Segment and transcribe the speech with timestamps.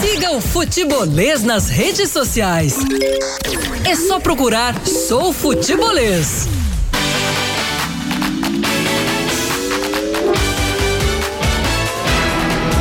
[0.00, 2.76] Siga o Futebolês nas redes sociais.
[3.84, 6.59] É só procurar Sou Futebolês.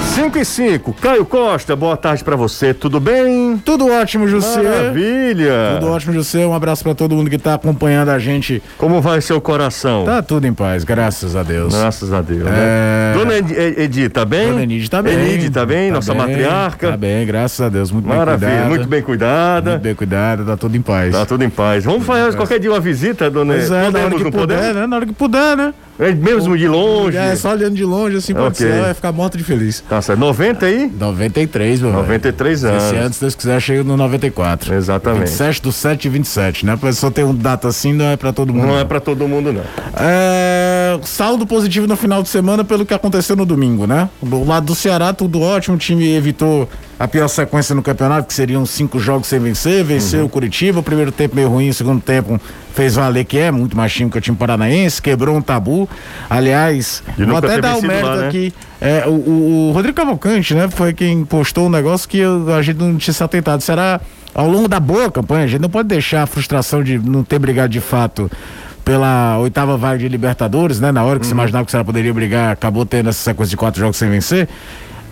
[0.10, 0.94] 5 e 5.
[0.94, 2.74] Caio Costa, boa tarde para você.
[2.74, 3.58] Tudo bem?
[3.64, 4.64] Tudo ótimo, José.
[4.64, 5.76] Maravilha.
[5.76, 6.46] Tudo ótimo, José.
[6.46, 8.62] Um abraço para todo mundo que tá acompanhando a gente.
[8.78, 10.06] Como vai seu coração?
[10.06, 11.76] Tá tudo em paz, graças a Deus.
[11.76, 12.48] Graças a Deus.
[12.48, 12.50] É...
[12.50, 13.14] Né?
[13.14, 13.34] Dona
[13.82, 14.50] Edi, tá bem?
[14.50, 15.14] Dona Enide tá bem.
[15.14, 16.92] Enide tá bem, tá nossa bem, matriarca.
[16.92, 17.92] Tá bem, graças a Deus.
[17.92, 18.70] Muito Maravilha, bem cuidada.
[18.70, 19.70] muito bem cuidada.
[19.72, 21.12] Muito bem cuidada, tá tudo em paz.
[21.12, 21.84] Tá tudo em paz.
[21.84, 24.88] Vamos fazer qualquer dia uma visita, dona Pois é, na hora que puder, né?
[24.88, 25.74] Na hora que puder, né?
[26.00, 27.18] É mesmo de longe.
[27.18, 28.66] É, só olhando de longe, assim, pode Ok.
[28.68, 29.84] ser, vai ficar morto de feliz.
[29.88, 30.18] Tá certo.
[30.20, 30.90] 90 aí?
[30.98, 32.02] 93, meu velho.
[32.04, 32.84] 93 Se anos.
[32.94, 34.74] antes, se Deus quiser, chega no 94.
[34.74, 35.20] Exatamente.
[35.28, 36.78] 27 do 7 e 27, né?
[36.78, 38.68] Pessoa ter um data assim não é pra todo mundo.
[38.68, 39.62] Não é pra todo mundo, não.
[39.98, 44.10] É, saldo positivo no final de semana pelo que aconteceu no domingo, né?
[44.24, 45.76] Do lado do Ceará, tudo ótimo.
[45.76, 49.84] O time evitou a pior sequência no campeonato, que seriam cinco jogos sem vencer.
[49.86, 50.80] Venceu o Curitiba.
[50.82, 52.40] O primeiro tempo meio ruim, o segundo tempo
[52.76, 55.02] fez valer que é muito mais time que o time paranaense.
[55.02, 55.88] Quebrou um tabu.
[56.30, 58.28] Aliás, E vou até dar o mérito lá, né?
[58.28, 58.54] aqui.
[58.82, 60.70] É, o, o- o Rodrigo Cavalcante, né?
[60.70, 63.62] Foi quem postou um negócio que eu- a gente não tinha se atentado.
[63.62, 64.02] Será
[64.36, 67.40] ao longo da boa campanha, a gente não pode deixar a frustração de não ter
[67.40, 68.30] brigado de fato
[68.86, 70.92] pela oitava vaga de Libertadores, né?
[70.92, 71.30] Na hora que Uhum.
[71.30, 74.10] se imaginava que o Ceará poderia brigar, acabou tendo essa sequência de quatro jogos sem
[74.10, 74.48] vencer.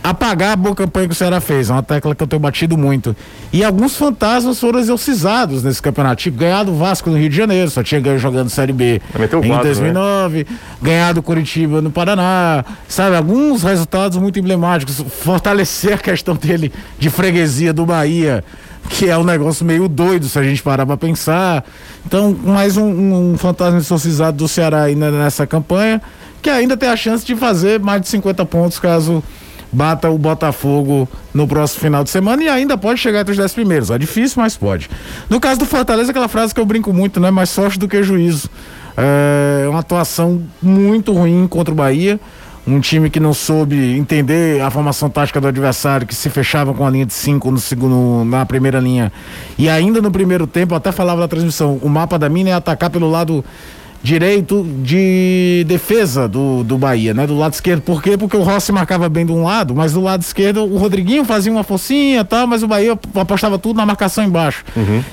[0.08, 2.78] Apagar a boa campanha que o Ceará fez, é uma tecla que eu tenho batido
[2.78, 3.14] muito.
[3.52, 6.24] E alguns fantasmas foram exorcizados nesse campeonato.
[6.24, 9.44] Tipo, ganhar do Vasco no Rio de Janeiro, só tinha ganho jogando Série B Meteu
[9.44, 9.74] em quatro, né?
[9.74, 10.48] 2009,
[10.82, 13.18] ganhar do Curitiba no Paraná, sabe?
[13.18, 15.04] Alguns resultados muito emblemáticos.
[15.22, 18.46] Fortalecer a questão dele de freguesia do Bahia,
[18.88, 21.66] que é um negócio meio doido se a gente parar pra pensar.
[22.06, 26.02] Então, mais um, um fantasma exorcizado do Ceará né, nessa campanha,
[26.42, 29.22] que ainda tem a chance de fazer mais de 50 pontos caso
[29.72, 33.54] bata o Botafogo no próximo final de semana e ainda pode chegar entre os 10
[33.54, 33.92] primeiros.
[33.92, 34.90] É difícil, mas pode.
[35.30, 37.32] No caso do Fortaleza, aquela frase que eu brinco muito, né?
[37.32, 38.50] Mais sorte do que juízo.
[38.96, 42.20] É uma atuação muito ruim contra o Bahia.
[42.66, 46.86] Um time que não soube entender a formação tática do adversário, que se fechava com
[46.86, 49.10] a linha de cinco no segundo, na primeira linha.
[49.58, 52.90] E ainda no primeiro tempo, até falava na transmissão, o mapa da mina é atacar
[52.90, 53.46] pelo lado
[54.02, 57.28] direito de defesa do, do Bahia, né?
[57.28, 57.82] Do lado esquerdo.
[57.82, 58.18] Por quê?
[58.18, 61.52] Porque o Rossi marcava bem de um lado, mas do lado esquerdo o Rodriguinho fazia
[61.52, 64.64] uma forcinha e tal, mas o Bahia apostava tudo na marcação embaixo.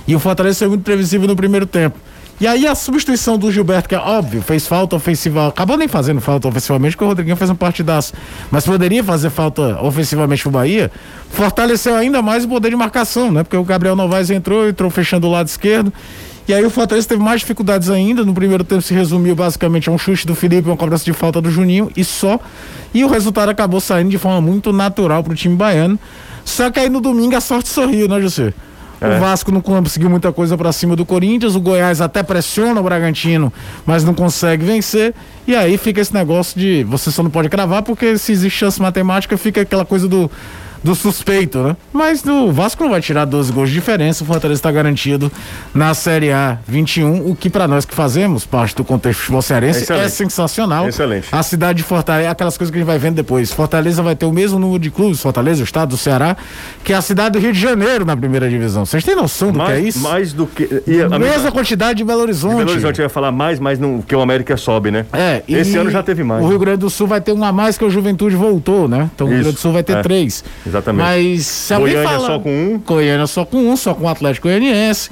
[0.07, 1.99] E o Fortaleza foi muito previsível no primeiro tempo.
[2.41, 6.21] E aí a substituição do Gilberto, que é óbvio, fez falta ofensiva, acabou nem fazendo
[6.21, 8.13] falta ofensivamente, porque o Rodriguinho fez um partidaço,
[8.51, 10.91] mas poderia fazer falta ofensivamente pro Bahia,
[11.31, 13.45] fortaleceu ainda mais o poder de marcação, né?
[13.45, 15.93] Porque o Gabriel Novaes entrou, entrou fechando o lado esquerdo,
[16.47, 19.93] e aí o Fortaleza teve mais dificuldades ainda, no primeiro tempo se resumiu basicamente a
[19.93, 22.39] um chute do Felipe, uma cobrança de falta do Juninho, e só,
[22.93, 25.99] e o resultado acabou saindo de forma muito natural pro time baiano,
[26.45, 28.53] só que aí no domingo a sorte sorriu, né, José?
[29.01, 29.17] É.
[29.17, 32.83] O Vasco não conseguiu muita coisa pra cima do Corinthians, o Goiás até pressiona o
[32.83, 33.53] Bragantino,
[33.85, 35.15] mas não consegue vencer.
[35.47, 38.81] E aí fica esse negócio de você só não pode cravar porque se existe chance
[38.81, 40.31] matemática fica aquela coisa do
[40.85, 41.77] do suspeito, né?
[41.93, 45.33] Mas o Vasco não vai tirar 12 gols de diferença, o Fortaleza está garantido
[45.75, 49.91] na Série A 21, o que pra nós que fazemos parte do contexto futebol cearense
[49.91, 50.87] é sensacional.
[50.87, 51.29] Excelente.
[51.33, 53.51] A cidade de Fortaleza, aquelas coisas que a gente vai vendo depois.
[53.51, 56.37] Fortaleza vai ter o mesmo número de clubes, Fortaleza, o estado do Ceará,
[56.85, 58.85] que é a cidade do Rio de Janeiro na primeira divisão.
[58.85, 60.01] Vocês têm noção do que é Mais, isso?
[60.01, 60.83] mais do que.
[60.87, 62.57] E a Mesma quantidade de Belo Horizonte.
[62.57, 65.07] Belo Horizonte ia falar mais, mas não, que o América sobe, né?
[65.13, 66.45] É, e Esse ano já teve mais.
[66.45, 69.09] O Rio Grande do Sul vai ter um a mais que o Juventude voltou, né?
[69.15, 70.03] Então o Rio Isso, Grande do Sul vai ter é.
[70.03, 70.45] três.
[70.67, 70.74] Exatamente.
[71.05, 72.27] Mas se alguém Goiânia fala...
[72.27, 72.79] só com um.
[72.79, 75.11] Goiânia só com um, só com o Atlético Goianiense.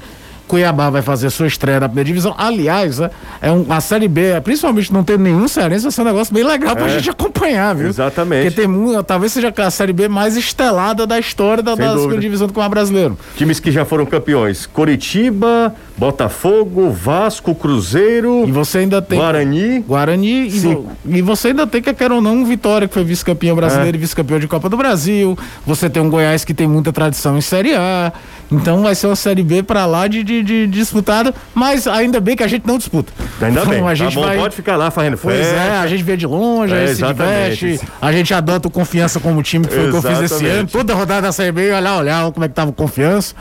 [0.53, 2.35] Cuiabá vai fazer sua estreia na primeira divisão.
[2.37, 3.09] Aliás, é,
[3.41, 6.43] é um, a Série B, principalmente não tendo nenhum cearense, vai ser um negócio bem
[6.43, 6.89] legal pra É.
[6.89, 7.87] gente acompanhar, viu?
[7.87, 8.51] Exatamente.
[8.51, 12.19] Porque tem talvez seja a Série B mais estelada da história da, Sem da segunda
[12.19, 13.17] divisão do Campeonato Brasileiro.
[13.35, 19.17] Times que já foram campeões: Coritiba, Botafogo, Vasco, Cruzeiro, E você ainda tem.
[19.17, 19.79] Guarani.
[19.79, 20.73] Guarani e, Sim.
[20.75, 23.97] vo- e você ainda tem, que quer ou não, Vitória, que foi vice-campeão brasileiro É.
[23.97, 25.35] e vice-campeão de Copa do Brasil.
[25.65, 28.13] Você tem um Goiás que tem muita tradição em Série A.
[28.51, 32.35] Então vai ser uma Série B pra lá de, de, de disputada, mas ainda bem
[32.35, 33.11] que a gente não disputa.
[33.41, 33.81] Ainda Então, bem.
[33.81, 34.37] a tá gente bom, vai.
[34.37, 35.55] pode ficar lá fazendo Pois festa.
[35.55, 37.55] é, a gente vê de longe, É, a gente se exatamente.
[37.57, 40.45] diverte, a gente adota o confiança como time, que foi o que eu fiz esse
[40.45, 40.67] ano.
[40.69, 43.33] Toda rodada da Série B, olhar, olhar como é que tava o confiança,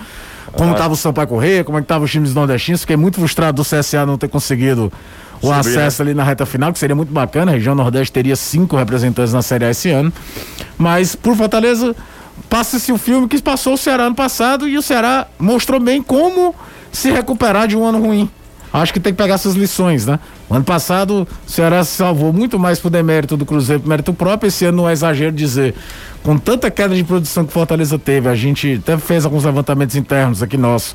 [0.53, 2.83] como tava o Sampaio Correia, como é que tava os times nordestinos.
[2.83, 4.93] Fiquei muito frustrado do CSA não ter conseguido
[5.41, 7.51] o Subir, acesso ali na reta final, que seria muito bacana.
[7.51, 10.13] A região Nordeste teria cinco representantes na Série A esse ano.
[10.79, 11.97] Mas, por Fortaleza,
[12.49, 16.55] passa-se o filme que passou o Ceará ano passado e o Ceará mostrou bem como
[16.93, 18.31] se recuperar de um ano ruim.
[18.73, 20.21] acho que tem que pegar essas lições, né?
[20.51, 24.49] Ano passado o Ceará se salvou muito mais por demérito do Cruzeiro, por mérito próprio.
[24.49, 25.75] Esse ano não é exagero dizer,
[26.23, 30.43] com tanta queda de produção que Fortaleza teve, a gente até fez alguns levantamentos internos
[30.43, 30.95] aqui nossos,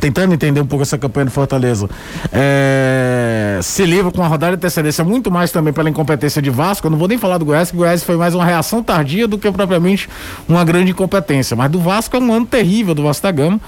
[0.00, 1.88] tentando entender um pouco essa campanha do Fortaleza.
[2.32, 6.86] É, se livra com uma rodada de antecedência, muito mais também pela incompetência de Vasco.
[6.86, 9.26] Eu não vou nem falar do Goiás, que o Goiás foi mais uma reação tardia
[9.26, 10.08] do que propriamente
[10.48, 11.56] uma grande incompetência.
[11.56, 13.60] Mas do Vasco é um ano terrível do Vasco da Gama.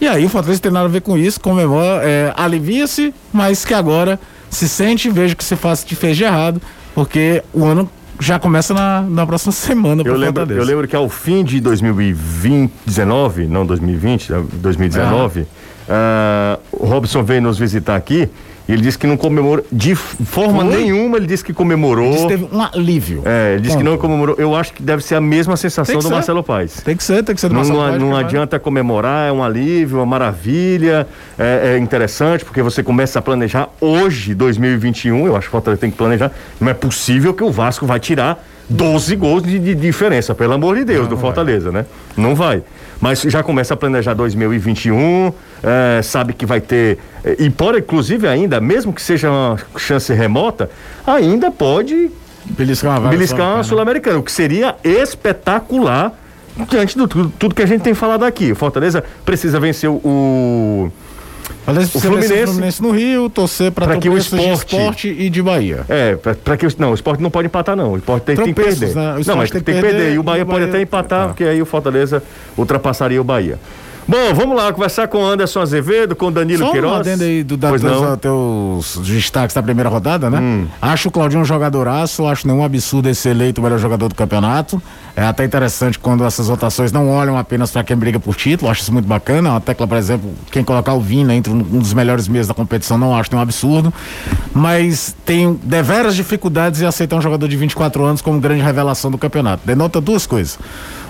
[0.00, 3.74] E aí o Fortaleza tem nada a ver com isso, comemora, é, alivia-se, mas que
[3.74, 4.18] agora
[4.48, 6.60] se sente, veja que se faz que fez de errado,
[6.94, 7.90] porque o ano
[8.20, 10.02] já começa na, na próxima semana.
[10.04, 15.46] Eu lembro, eu lembro que ao fim de 2020, 19, não 2020, 2019,
[15.88, 16.58] ah.
[16.58, 18.28] uh, o Robson veio nos visitar aqui
[18.68, 20.76] ele disse que não comemorou de forma Foi?
[20.76, 22.04] nenhuma, ele disse que comemorou.
[22.04, 23.22] Ele disse que teve um alívio.
[23.24, 23.84] É, ele disse Ponto.
[23.84, 24.36] que não comemorou.
[24.38, 26.10] Eu acho que deve ser a mesma sensação do ser.
[26.10, 26.82] Marcelo Paes.
[26.82, 29.32] Tem que ser, tem que ser do não, Marcelo Não, Paes, não adianta comemorar, é
[29.32, 31.06] um alívio, uma maravilha,
[31.38, 35.80] é, é, interessante, porque você começa a planejar hoje, 2021, eu acho que o Fortaleza
[35.80, 36.30] tem que planejar.
[36.60, 40.76] Não é possível que o Vasco vai tirar 12 gols de, de diferença, pelo amor
[40.76, 41.82] de Deus, não, do Fortaleza, vai.
[41.82, 41.86] né?
[42.16, 42.62] Não vai
[43.00, 45.32] mas já começa a planejar 2021,
[45.62, 50.12] é, sabe que vai ter, é, e pode inclusive ainda, mesmo que seja uma chance
[50.12, 50.70] remota,
[51.06, 52.10] ainda pode
[52.44, 56.12] beliscar uma, beliscar uma Sul-Americana, o que seria espetacular
[56.68, 58.52] diante de tudo, tudo que a gente tem falado aqui.
[58.52, 60.90] O Fortaleza precisa vencer o
[61.94, 65.84] o Fluminense, Fluminense no Rio, torcer para que o esporte, esporte e de Bahia.
[65.88, 68.54] É, para que não, o esporte não pode empatar não, o esporte tem, tem que
[68.54, 68.94] perder.
[68.94, 69.20] Né?
[69.26, 71.26] Não, mas tem, que perder, perder e o Bahia, Bahia pode até empatar, tá.
[71.28, 72.22] porque aí o Fortaleza
[72.56, 73.58] ultrapassaria o Bahia.
[74.08, 77.06] Bom, vamos lá conversar com Anderson Azevedo, com Danilo Só Queiroz.
[77.06, 78.18] Só aí do, da, teus,
[78.94, 80.38] teus destaques da primeira rodada, né?
[80.40, 80.66] Hum.
[80.80, 84.80] Acho o Claudinho um jogadoraço, acho nenhum absurdo esse eleito o melhor jogador do campeonato.
[85.14, 88.80] É até interessante quando essas votações não olham apenas para quem briga por título, acho
[88.80, 89.50] isso muito bacana.
[89.50, 92.96] Uma tecla, por exemplo, quem colocar o Vina entre um dos melhores meses da competição,
[92.96, 93.92] não acho nenhum absurdo.
[94.54, 99.18] Mas tem deveras dificuldades em aceitar um jogador de 24 anos como grande revelação do
[99.18, 99.66] campeonato.
[99.66, 100.58] Denota duas coisas.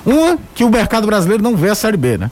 [0.04, 2.28] Uma, que o mercado brasileiro não vê a Série B, né?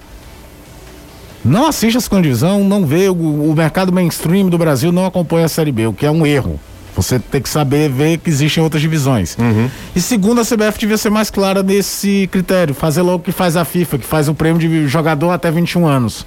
[1.46, 5.46] Não assiste a segunda divisão, não vê o, o mercado mainstream do Brasil, não acompanha
[5.46, 6.60] a Série B, o que é um erro.
[6.94, 9.36] Você tem que saber ver que existem outras divisões.
[9.38, 9.68] Uhum.
[9.94, 12.74] E segundo, a CBF devia ser mais clara nesse critério.
[12.74, 15.86] Fazer logo o que faz a FIFA, que faz o prêmio de jogador até 21
[15.86, 16.26] anos.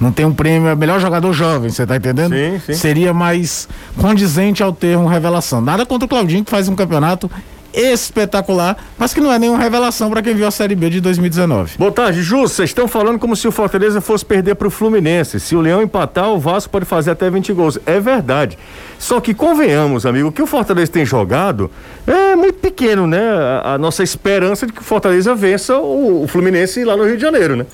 [0.00, 2.34] Não tem um prêmio, é melhor jogador jovem, você tá entendendo?
[2.34, 2.72] Sim, sim.
[2.72, 3.68] Seria mais
[3.98, 5.60] condizente ao termo revelação.
[5.60, 7.30] Nada contra o Claudinho, que faz um campeonato
[7.72, 11.78] espetacular, mas que não é nenhuma revelação para quem viu a Série B de 2019.
[11.78, 12.42] Boa tarde, Ju.
[12.42, 15.38] Vocês estão falando como se o Fortaleza fosse perder para o Fluminense.
[15.40, 17.78] Se o Leão empatar, o Vasco pode fazer até 20 gols.
[17.86, 18.58] É verdade.
[18.98, 21.70] Só que convenhamos, amigo, que o Fortaleza tem jogado
[22.06, 23.20] é muito pequeno, né?
[23.20, 27.16] A, a nossa esperança de que o Fortaleza vença o, o Fluminense lá no Rio
[27.16, 27.66] de Janeiro, né?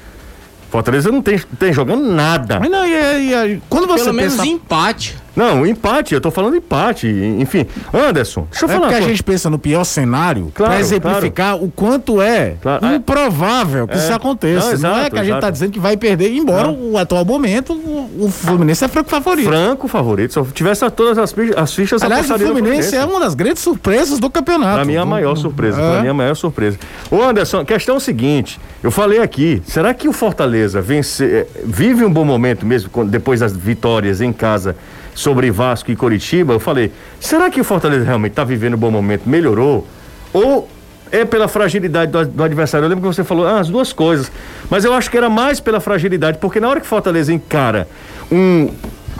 [0.70, 2.60] Fortaleza não tem, tem jogando nada.
[2.60, 4.42] Mas não, e, e, e quando você Pelo pensa...
[4.42, 5.16] menos empate.
[5.36, 7.06] Não, empate, eu tô falando empate.
[7.06, 8.88] Enfim, Anderson, deixa eu é falar.
[8.88, 11.64] Porque a gente pensa no pior cenário claro, pra exemplificar claro.
[11.64, 12.86] o quanto é claro.
[12.94, 13.98] improvável que é.
[13.98, 14.66] isso aconteça.
[14.66, 16.92] Não, exato, não, é que a gente tá dizendo que vai perder, embora não.
[16.92, 19.46] o atual momento o, o, Fluminense é franco favorito.
[19.46, 20.32] Franco favorito.
[20.32, 24.18] Se eu tivesse todas as, as fichas, Aliás, o Fluminense, é uma das grandes surpresas
[24.18, 24.76] do campeonato.
[24.76, 25.80] Pra mim é a maior surpresa.
[25.80, 25.90] É.
[25.90, 26.78] Pra mim é a maior surpresa.
[27.10, 31.46] Ô Anderson, questão é o seguinte: eu falei aqui, será que o Fortaleza vence, é,
[31.64, 34.76] vive um bom momento mesmo depois das vitórias em casa?
[35.16, 38.90] Sobre Vasco e Coritiba, eu falei, será que o Fortaleza realmente está vivendo um bom
[38.90, 39.86] momento, melhorou?
[40.30, 40.68] Ou
[41.10, 42.84] é pela fragilidade do, do, adversário?
[42.84, 44.30] Eu lembro que você falou ah, as duas coisas,
[44.68, 47.88] mas eu acho que era mais pela fragilidade, porque na hora que o Fortaleza encara
[48.30, 48.68] um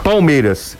[0.04, 0.76] Palmeiras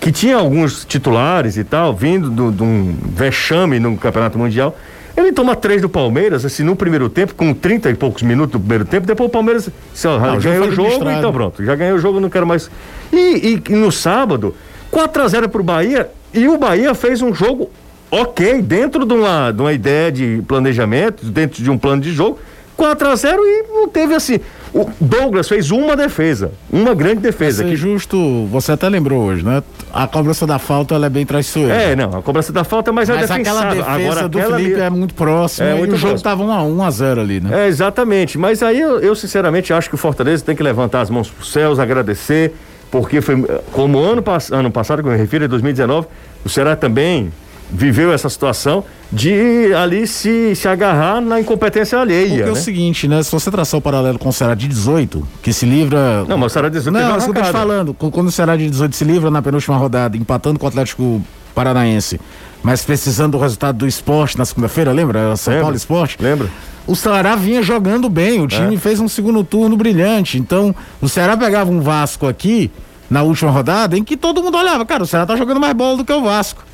[0.00, 4.74] que tinha alguns titulares e tal, vindo de um vexame no Campeonato Mundial,
[5.16, 8.60] ele toma três do Palmeiras, assim, no primeiro tempo, com 30 e poucos minutos do
[8.60, 11.96] primeiro tempo, depois o Palmeiras assim, ó, não, ganhou o jogo, então pronto, já ganhou
[11.96, 12.70] o jogo, não quero mais.
[13.12, 14.54] E, e, e no sábado,
[14.90, 17.70] 4 a 0 pro Bahia, e o Bahia fez um jogo
[18.10, 22.38] ok, dentro de uma, de uma ideia de planejamento, dentro de um plano de jogo,
[22.76, 24.38] 4 a 0 e não teve assim.
[24.74, 27.64] O Douglas fez uma defesa, uma grande defesa.
[27.64, 29.62] Que justo, você até lembrou hoje, né?
[29.92, 31.74] A cobrança da falta ela é bem traiçoeira.
[31.74, 34.80] É, não, a cobrança da falta, mas, mas é aquela defesa Agora, do Felipe ali...
[34.82, 35.68] é muito próxima.
[35.68, 37.64] É, muito o jogo estava 1 a 1 a 0 ali, né?
[37.64, 38.36] É, exatamente.
[38.36, 41.42] Mas aí eu, eu sinceramente acho que o Fortaleza tem que levantar as mãos para
[41.42, 42.54] os céus, agradecer,
[42.90, 43.42] porque foi
[43.72, 46.06] como ano, ano passado, como eu me refiro, em 2019,
[46.44, 47.32] o Ceará também
[47.70, 52.28] viveu essa situação de ali se, se agarrar na incompetência alheia.
[52.28, 52.48] Porque né?
[52.48, 52.60] é o né?
[52.60, 53.22] seguinte, né?
[53.22, 56.24] Se você traçar o paralelo com o Ceará de 18, que se livra.
[56.28, 57.94] Não, mas o Ceará de 18 Não, mas eu tô te falando.
[57.94, 61.22] Quando o Ceará de 18 se livra na penúltima rodada, empatando com o Atlético
[61.54, 62.20] Paranaense,
[62.62, 65.36] mas precisando do resultado do esporte na segunda-feira, lembra?
[65.36, 66.16] São lembra, Paulo Esporte?
[66.20, 66.48] Lembra?
[66.86, 68.78] O Ceará vinha jogando bem, o time é.
[68.78, 70.38] fez um segundo turno brilhante.
[70.38, 72.70] Então, o Ceará pegava um Vasco aqui
[73.10, 75.96] na última rodada em que todo mundo olhava, cara, o Ceará tá jogando mais bola
[75.96, 76.64] do que o Vasco.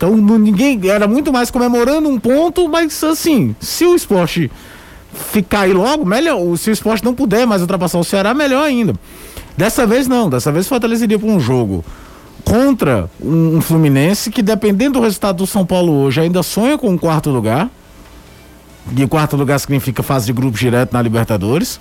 [0.00, 4.50] Então ninguém era muito mais comemorando um ponto, mas assim, se o esporte
[5.12, 6.56] ficar aí logo, melhor.
[6.56, 8.94] Se o esporte não puder mais ultrapassar o Ceará, melhor ainda.
[9.58, 11.84] Dessa vez não, dessa vez o Fortaleza iria para um jogo
[12.46, 16.88] contra um, um, Fluminense que, dependendo do resultado do São Paulo hoje, ainda sonha com
[16.88, 17.68] um quarto lugar.
[18.96, 21.78] E quarto lugar significa fase de grupo direto na Libertadores.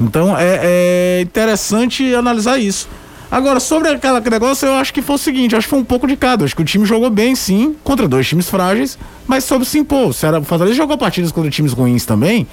[0.00, 2.88] Então é, é interessante analisar isso.
[3.30, 6.06] Agora, sobre aquele negócio, eu acho que foi o seguinte, acho que foi um pouco
[6.06, 6.44] de cada.
[6.44, 10.08] Acho que o time jogou bem, sim, contra dois times frágeis, mas soube se impor.
[10.08, 12.44] O Fortaleza jogou partidas contra times ruins também,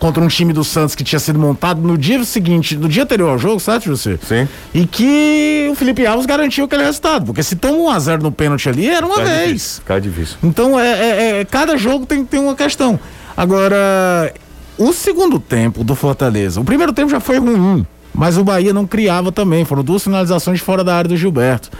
[0.00, 3.30] contra um time do Santos que tinha sido montado no dia seguinte, no dia anterior
[3.30, 4.18] ao jogo, certo, José?
[4.26, 4.48] Sim.
[4.74, 8.32] E que o Felipe Alves garantiu aquele resultado, porque se toma 1 a 0 no
[8.32, 9.46] pênalti ali, era uma vez.
[9.46, 10.36] Difícil, cai difícil.
[10.42, 12.98] Então, é, é, é, cada jogo tem, tem uma questão.
[13.36, 14.32] Agora,
[14.76, 17.86] o segundo tempo do Fortaleza, o primeiro tempo já foi ruim.
[18.14, 19.64] Mas o Bahia não criava também.
[19.64, 21.70] Foram duas finalizações fora da área do Gilberto.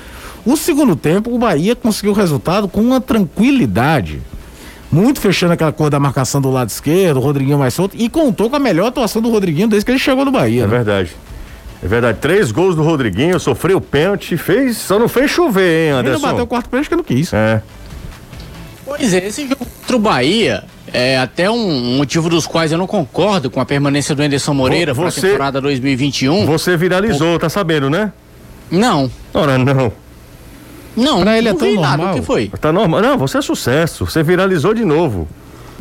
[0.45, 4.21] O segundo tempo, o Bahia conseguiu o resultado com uma tranquilidade.
[4.91, 7.97] Muito fechando aquela cor da marcação do lado esquerdo, o Rodriguinho mais solto.
[7.99, 10.65] E contou com a melhor atuação do Rodriguinho desde que ele chegou no Bahia.
[10.65, 10.71] É né?
[10.71, 11.17] verdade.
[11.83, 12.19] É verdade.
[12.21, 16.19] Três gols do Rodriguinho, sofreu pênalti, fez, só não fez chover, hein, Anderson?
[16.19, 17.33] Ele bateu o quarto pênalti que não quis.
[17.33, 17.63] É.
[18.85, 20.65] Pois é, esse jogo contra o Bahia,
[20.95, 24.95] é até um motivo dos quais eu não concordo com a permanência do Anderson Moreira
[24.95, 26.47] para a temporada 2021.
[26.47, 27.39] Você viralizou, o...
[27.39, 28.13] tá sabendo, né?
[28.71, 29.11] Não.
[29.35, 29.93] Ora, não.
[30.97, 31.99] Não, pra ele é tão normal.
[31.99, 32.49] Nada, o que foi?
[32.61, 33.03] Tá normal.
[33.03, 34.07] Não, você é sucesso.
[34.07, 35.27] Você viralizou de novo.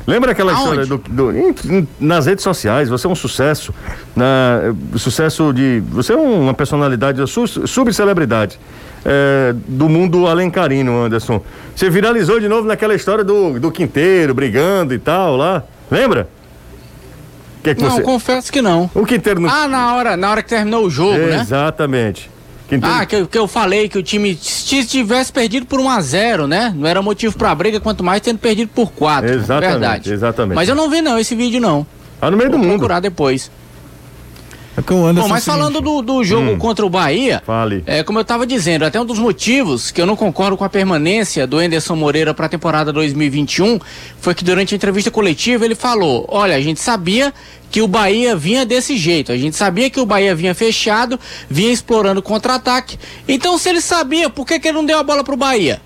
[0.08, 0.82] Lembra aquela Aonde?
[0.82, 2.90] história do, do in, in, nas redes sociais?
[2.90, 3.72] Você é um sucesso,
[4.16, 7.22] na sucesso de, você é uma personalidade,
[7.68, 8.60] subcelebridade
[9.06, 11.42] é, do mundo alencarino, Anderson.
[11.76, 15.64] Você viralizou de novo naquela história do, do Quinteiro brigando e tal lá.
[15.90, 16.28] Lembra?
[17.62, 18.02] Que que não, você...
[18.02, 18.90] confesso que não.
[18.94, 19.50] O Quinteiro não...
[19.50, 21.36] Ah, na hora, na hora que terminou o jogo, Exatamente.
[21.36, 21.42] né?
[21.42, 22.32] Exatamente.
[22.68, 22.96] Quinteiro...
[22.96, 26.48] Ah, que, eu, que eu falei que o time tivesse perdido por 1 a 0
[26.48, 26.74] né?
[26.76, 29.30] Não era motivo pra briga, quanto mais tendo perdido por 4.
[29.30, 29.72] Exatamente.
[29.72, 30.14] Verdade.
[30.14, 30.56] Exatamente.
[30.56, 31.88] Mas eu não vi não esse vídeo não.
[32.20, 32.80] Tá no meio Vou do mundo.
[32.80, 33.50] procurar depois.
[34.76, 36.58] É o Anderson Bom, mas falando do, do jogo hum.
[36.58, 37.84] contra o Bahia, Fale.
[37.86, 40.70] é como eu estava dizendo, até um dos motivos que eu não concordo com a
[40.70, 43.80] permanência do Enderson Moreira para a temporada 2021
[44.20, 47.32] foi que durante a entrevista coletiva ele falou: olha, a gente sabia
[47.70, 51.72] que o Bahia vinha desse jeito, a gente sabia que o Bahia vinha fechado, vinha
[51.72, 52.98] explorando contra-ataque.
[53.28, 55.82] Então, se ele sabia, por que, que ele não deu a bola para o Bahia?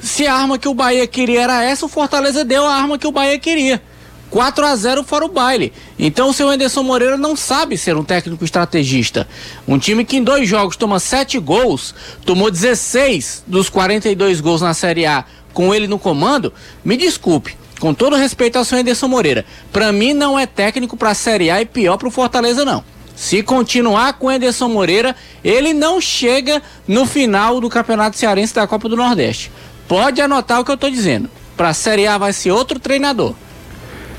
[0.00, 3.06] Se a arma que o Bahia queria era essa, o Fortaleza deu a arma que
[3.06, 3.82] o Bahia queria.
[4.30, 5.72] 4 a 0 fora o baile.
[5.98, 9.26] Então o seu Anderson Moreira não sabe ser um técnico estrategista.
[9.66, 14.74] Um time que em dois jogos toma 7 gols, tomou 16 dos 42 gols na
[14.74, 16.52] Série A com ele no comando,
[16.84, 17.56] me desculpe.
[17.80, 21.50] Com todo respeito ao seu Anderson Moreira, para mim não é técnico para a Série
[21.50, 22.84] A e pior para o Fortaleza não.
[23.14, 28.66] Se continuar com o Anderson Moreira, ele não chega no final do Campeonato Cearense da
[28.66, 29.50] Copa do Nordeste.
[29.88, 31.30] Pode anotar o que eu estou dizendo.
[31.56, 33.34] Para a Série A vai ser outro treinador.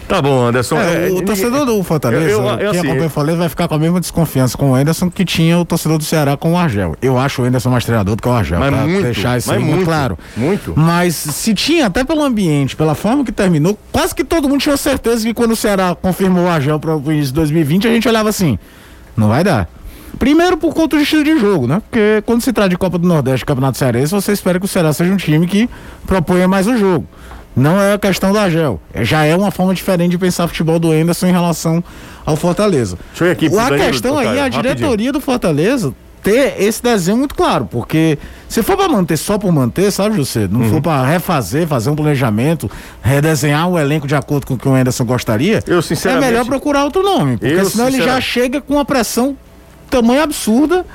[0.07, 0.77] Tá bom, Anderson.
[0.77, 3.49] É, é, o torcedor do Fortaleza, eu, eu, eu, quem assim, acompanha o Fortaleza vai
[3.49, 6.53] ficar com a mesma desconfiança com o Anderson que tinha o torcedor do Ceará com
[6.53, 6.95] o Argel.
[7.01, 8.59] Eu acho o Anderson mais treinador do que o Argel.
[8.59, 10.17] Mas muito, deixar isso mas muito, claro.
[10.35, 10.73] Muito.
[10.77, 14.77] Mas se tinha, até pelo ambiente, pela forma que terminou, quase que todo mundo tinha
[14.77, 18.07] certeza que quando o Ceará confirmou o Argel para o início de 2020, a gente
[18.07, 18.57] olhava assim,
[19.15, 19.69] não vai dar.
[20.17, 21.81] Primeiro por conta do estilo de jogo, né?
[21.81, 24.91] Porque quando se trata de Copa do Nordeste, Campeonato Cearense, você espera que o Ceará
[24.93, 25.69] seja um time que
[26.07, 27.05] proponha mais o jogo.
[27.57, 28.79] Não é a questão da Gel.
[28.93, 31.83] É, já é uma forma diferente de pensar futebol do Enderson em relação
[32.23, 32.97] ao Fortaleza.
[33.09, 35.13] Deixa eu ir aqui, a questão aí é a diretoria rapidinho.
[35.13, 38.17] do Fortaleza ter esse desenho muito claro, porque
[38.49, 40.47] se for para manter só por manter, sabe, José?
[40.49, 40.69] Não uhum.
[40.69, 42.69] for para refazer, fazer um planejamento,
[43.01, 46.45] redesenhar o elenco de acordo com o que o Anderson gostaria, eu, sinceramente, é melhor
[46.45, 49.37] procurar outro nome, porque eu, senão ele já chega com uma pressão
[49.89, 50.85] tamanho absurda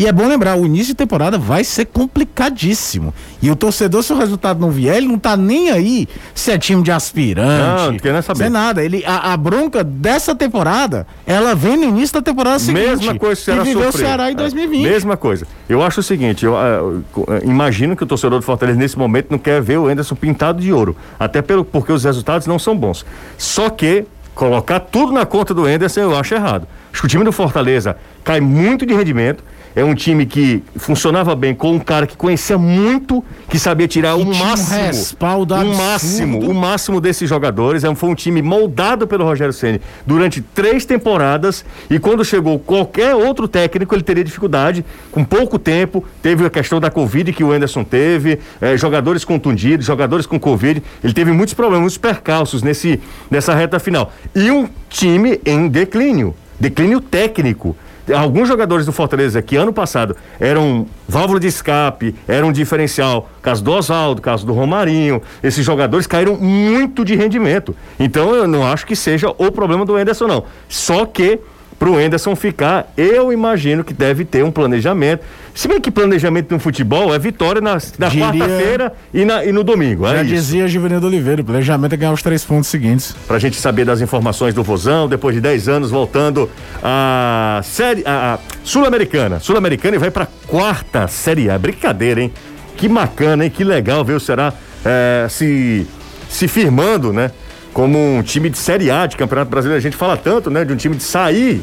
[0.00, 3.12] e é bom lembrar, o início de temporada vai ser complicadíssimo.
[3.42, 6.56] E o torcedor, se o resultado não vier, ele não tá nem aí se é
[6.56, 7.82] time de aspirante.
[7.82, 8.38] Não, não quer nem saber.
[8.38, 8.82] Se é nada.
[8.82, 12.86] Ele, a, a, bronca dessa temporada, ela vem no início da temporada seguinte.
[12.86, 14.86] Mesma coisa que Ceará viveu o Ceará em 2020.
[14.86, 15.46] É, mesma coisa.
[15.68, 19.26] Eu acho o seguinte, eu, eu, eu, imagino que o torcedor do Fortaleza nesse momento
[19.30, 20.96] não quer ver o Anderson pintado de ouro.
[21.18, 23.04] Até pelo, porque os resultados não são bons.
[23.36, 26.66] Só que colocar tudo na conta do Anderson eu acho errado.
[26.90, 31.34] Acho que o time do Fortaleza cai muito de rendimento é um time que funcionava
[31.34, 35.16] bem com um cara que conhecia muito, que sabia tirar o máximo,
[35.62, 37.84] um máximo, o máximo desses jogadores.
[37.84, 43.14] É foi um time moldado pelo Rogério Ceni durante três temporadas e quando chegou qualquer
[43.14, 44.84] outro técnico ele teria dificuldade.
[45.10, 49.86] Com pouco tempo teve a questão da Covid que o Anderson teve, é, jogadores contundidos,
[49.86, 50.82] jogadores com Covid.
[51.02, 53.00] Ele teve muitos problemas, muitos percalços nesse
[53.30, 57.76] nessa reta final e um time em declínio, declínio técnico.
[58.14, 63.72] Alguns jogadores do Fortaleza que ano passado eram válvula de escape, eram diferencial, caso do
[63.72, 67.74] Oswaldo, caso do Romarinho, esses jogadores caíram muito de rendimento.
[67.98, 70.44] Então eu não acho que seja o problema do Enderson, não.
[70.68, 71.40] Só que
[71.80, 75.24] para o Enderson ficar, eu imagino que deve ter um planejamento.
[75.54, 80.06] Se bem que planejamento no futebol é vitória na, na quarta-feira e, e, no domingo.
[80.06, 80.34] É Já isso.
[80.34, 83.16] dizia Juvenil Oliveira, o planejamento é ganhar os três pontos seguintes.
[83.26, 86.50] Para a gente saber das informações do Vozão, depois de 10 anos voltando
[86.82, 89.40] a série a, a Sul-Americana.
[89.40, 91.58] Sul-Americana e vai para quarta série A.
[91.58, 92.30] Brincadeira, hein?
[92.76, 93.50] Que bacana, hein?
[93.50, 94.52] Que legal ver o Ceará
[94.84, 95.86] é, se,
[96.28, 97.30] se firmando, né?
[97.72, 99.78] Como um time de Série A de Campeonato Brasileiro.
[99.78, 101.62] A gente fala tanto, né, de um time de sair,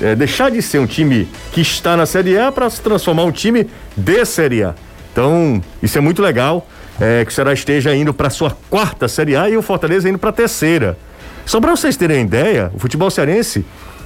[0.00, 3.32] é, deixar de ser um time que está na Série A para se transformar um
[3.32, 4.74] time de Série A.
[5.12, 6.66] Então, isso é muito legal.
[7.00, 10.18] É, que o Ceará esteja indo para sua quarta Série A e o Fortaleza indo
[10.18, 10.96] para a terceira.
[11.44, 13.64] Só para vocês terem ideia, o futebol cearense,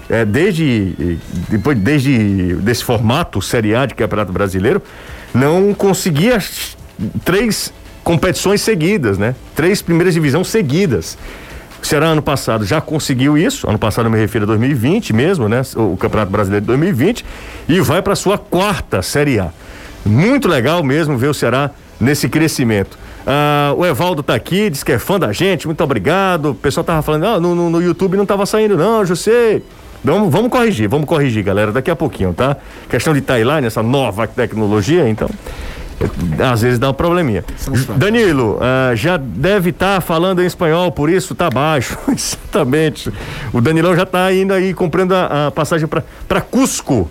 [0.09, 1.19] é, desde,
[1.51, 4.83] depois, desde desse formato Série A de Campeonato Brasileiro,
[5.35, 6.39] não conseguia
[7.25, 7.73] três
[8.09, 9.35] competições seguidas, né?
[9.55, 11.19] Três primeiras divisões seguidas.
[11.83, 15.47] O Ceará ano passado já conseguiu isso, ano passado eu me refiro a 2020 mesmo,
[15.47, 15.61] né?
[15.77, 17.23] O Campeonato Brasileiro de 2020
[17.69, 19.51] e vai para sua quarta Série A.
[20.07, 22.99] Muito legal mesmo ver o Ceará nesse crescimento.
[23.27, 26.53] Ah, o Evaldo tá aqui, diz que é fã da gente, muito obrigado.
[26.53, 29.61] O pessoal tava falando, ah, no, no, no YouTube não tava saindo não, José.
[30.03, 32.57] Vamos, vamos corrigir, vamos corrigir, galera, daqui a pouquinho, tá?
[32.89, 35.29] Questão de timeline, essa nova tecnologia, então
[36.51, 37.45] às vezes dá um probleminha.
[37.97, 41.99] Danilo, uh, já deve estar tá falando em espanhol, por isso tá baixo.
[42.09, 43.13] Exatamente.
[43.53, 47.11] O Danilão já está indo aí comprando a, a passagem para Cusco.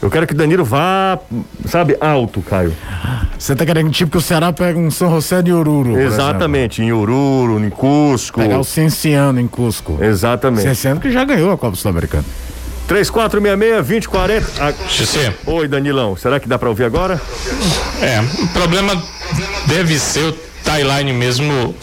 [0.00, 1.18] Eu quero que o Danilo vá,
[1.66, 2.72] sabe, alto, Caio.
[3.36, 5.98] Você tá querendo tipo que o Ceará pega um São José de Ururu.
[5.98, 8.40] Exatamente, em Ururu, em Cusco.
[8.40, 9.98] Pegar o Cienciano em Cusco.
[10.00, 10.62] Exatamente.
[10.62, 12.24] Cienciano que já ganhou a Copa Sul-Americana.
[12.88, 14.42] 3466-2040.
[14.58, 14.72] Ah,
[15.46, 16.16] Oi, Danilão.
[16.16, 17.20] Será que dá para ouvir agora?
[18.00, 19.00] É, o problema
[19.66, 21.74] deve ser o timeline mesmo,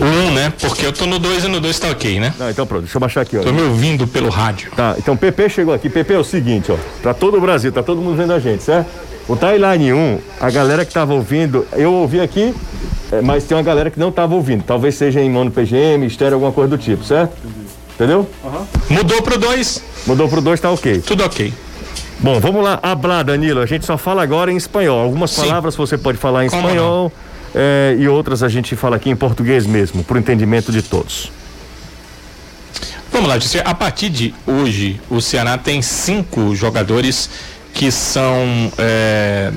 [0.00, 0.52] o 1, né?
[0.58, 2.34] Porque eu tô no 2 e no 2 tá ok, né?
[2.38, 3.42] Não, então pronto, deixa eu baixar aqui, ó.
[3.42, 4.70] Tô me ouvindo pelo rádio.
[4.74, 5.90] Tá, então PP chegou aqui.
[5.90, 6.76] PP é o seguinte, ó.
[7.02, 8.88] Pra todo o Brasil, tá todo mundo vendo a gente, certo?
[9.28, 12.54] O timeline 1, a galera que tava ouvindo, eu ouvi aqui,
[13.12, 14.62] é, mas tem uma galera que não tava ouvindo.
[14.62, 17.36] Talvez seja em mono PGM, estéreo, alguma coisa do tipo, certo?
[17.96, 18.28] Entendeu?
[18.44, 18.66] Uhum.
[18.90, 19.82] Mudou pro 2.
[20.06, 21.00] Mudou pro 2, tá ok.
[21.00, 21.52] Tudo ok.
[22.20, 23.60] Bom, vamos lá, hablar, Danilo.
[23.60, 25.00] A gente só fala agora em espanhol.
[25.00, 25.42] Algumas Sim.
[25.42, 27.12] palavras você pode falar em Como espanhol
[27.54, 31.32] é, e outras a gente fala aqui em português mesmo, pro entendimento de todos.
[33.10, 33.62] Vamos lá, José.
[33.64, 37.30] A partir de hoje, o Ceará tem cinco jogadores
[37.72, 39.52] que são, é,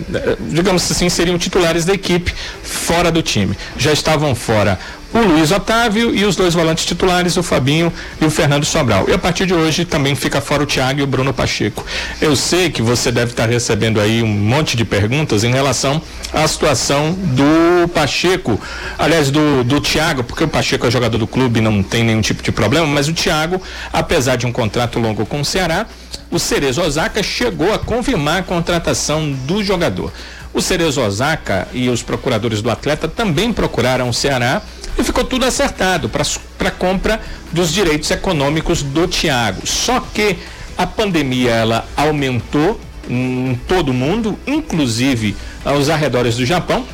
[0.50, 3.58] digamos assim, seriam titulares da equipe fora do time.
[3.78, 4.78] Já estavam fora
[5.14, 7.92] o Luiz Otávio e os dois volantes titulares, o Fabinho
[8.22, 9.06] e o Fernando Sobral.
[9.08, 11.86] E a partir de hoje também fica fora o Thiago e o Bruno Pacheco.
[12.22, 16.48] Eu sei que você deve estar recebendo aí um monte de perguntas em relação à
[16.48, 18.60] situação do Pacheco,
[18.98, 22.44] aliás, do, do Thiago, porque o Pacheco é jogador do clube, não tem nenhum tipo
[22.44, 25.88] de problema, mas o Thiago, apesar de um contrato longo com o Ceará,
[26.30, 30.14] o Cerezo Osaka chegou a confirmar a contratação do jogador.
[30.54, 34.62] O Cerezo Osaka e os procuradores do atleta também procuraram o Ceará
[35.00, 36.24] e ficou tudo acertado para
[36.68, 39.66] a compra dos direitos econômicos do Tiago.
[39.66, 40.38] Só que
[40.78, 45.36] a pandemia ela aumentou em todo o mundo, inclusive
[45.66, 46.86] aos arredores do Japão.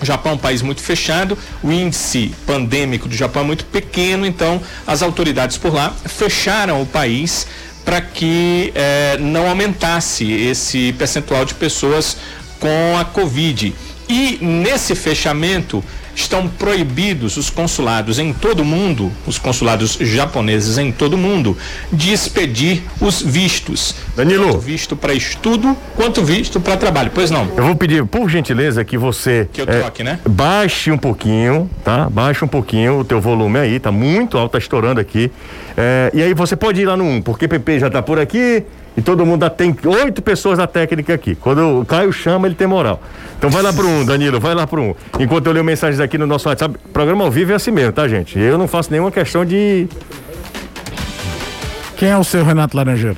[0.00, 4.26] O Japão é um país muito fechado, o índice pandêmico do Japão é muito pequeno,
[4.26, 7.46] então as autoridades por lá fecharam o país
[7.84, 12.16] para que eh, não aumentasse esse percentual de pessoas
[12.58, 13.72] com a Covid.
[14.08, 20.92] E nesse fechamento, estão proibidos os consulados em todo o mundo, os consulados japoneses em
[20.92, 21.56] todo o mundo,
[21.92, 23.94] de expedir os vistos.
[24.16, 24.46] Danilo.
[24.46, 27.10] Tanto visto para estudo quanto visto para trabalho.
[27.14, 27.48] Pois não.
[27.56, 29.48] Eu vou pedir, por gentileza, que você.
[29.52, 30.20] Que eu troque, é, né?
[30.28, 32.08] Baixe um pouquinho, tá?
[32.10, 35.30] Baixe um pouquinho o teu volume aí, tá muito alto, tá estourando aqui.
[35.76, 38.64] É, e aí você pode ir lá no 1, porque PP já tá por aqui.
[38.96, 41.34] E todo mundo tem oito pessoas na técnica aqui.
[41.34, 43.00] Quando o Caio chama, ele tem moral.
[43.38, 44.94] Então vai lá pro um, Danilo, vai lá pro um.
[45.18, 48.06] Enquanto eu leio mensagens aqui no nosso WhatsApp, programa ao vivo é assim mesmo, tá,
[48.06, 48.38] gente?
[48.38, 49.88] Eu não faço nenhuma questão de.
[51.96, 53.16] Quem é o seu Renato Laranjeiro?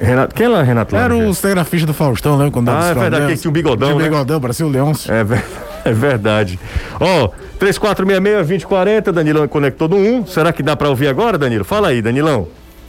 [0.00, 1.30] Renato, quem é Renato Era Laranjeiro?
[1.30, 2.50] o cinegrafista do Faustão, né?
[2.52, 3.88] Quando ah, é verdade, que tinha o bigodão.
[3.88, 4.04] Tinha o né?
[4.04, 4.42] bigodão, né?
[4.42, 5.12] parecia o Leôncio.
[5.12, 5.24] É,
[5.88, 6.58] é verdade.
[7.00, 10.26] Ó, oh, 3466-2040, Danilão conectou no 1.
[10.26, 11.64] Será que dá pra ouvir agora, Danilo?
[11.64, 12.46] Fala aí, Danilão.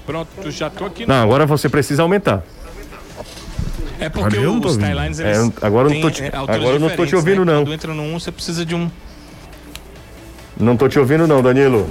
[0.09, 1.05] Pronto, já tô aqui.
[1.05, 1.13] No...
[1.13, 2.41] Não, agora você precisa aumentar.
[3.99, 7.05] É porque os timelines é, agora eu não tô te, é, agora eu não tô
[7.05, 7.53] te ouvindo né?
[7.53, 7.63] não.
[7.63, 8.89] Quando entra no 1, você precisa de um
[10.59, 11.87] Não tô te ouvindo não, Danilo.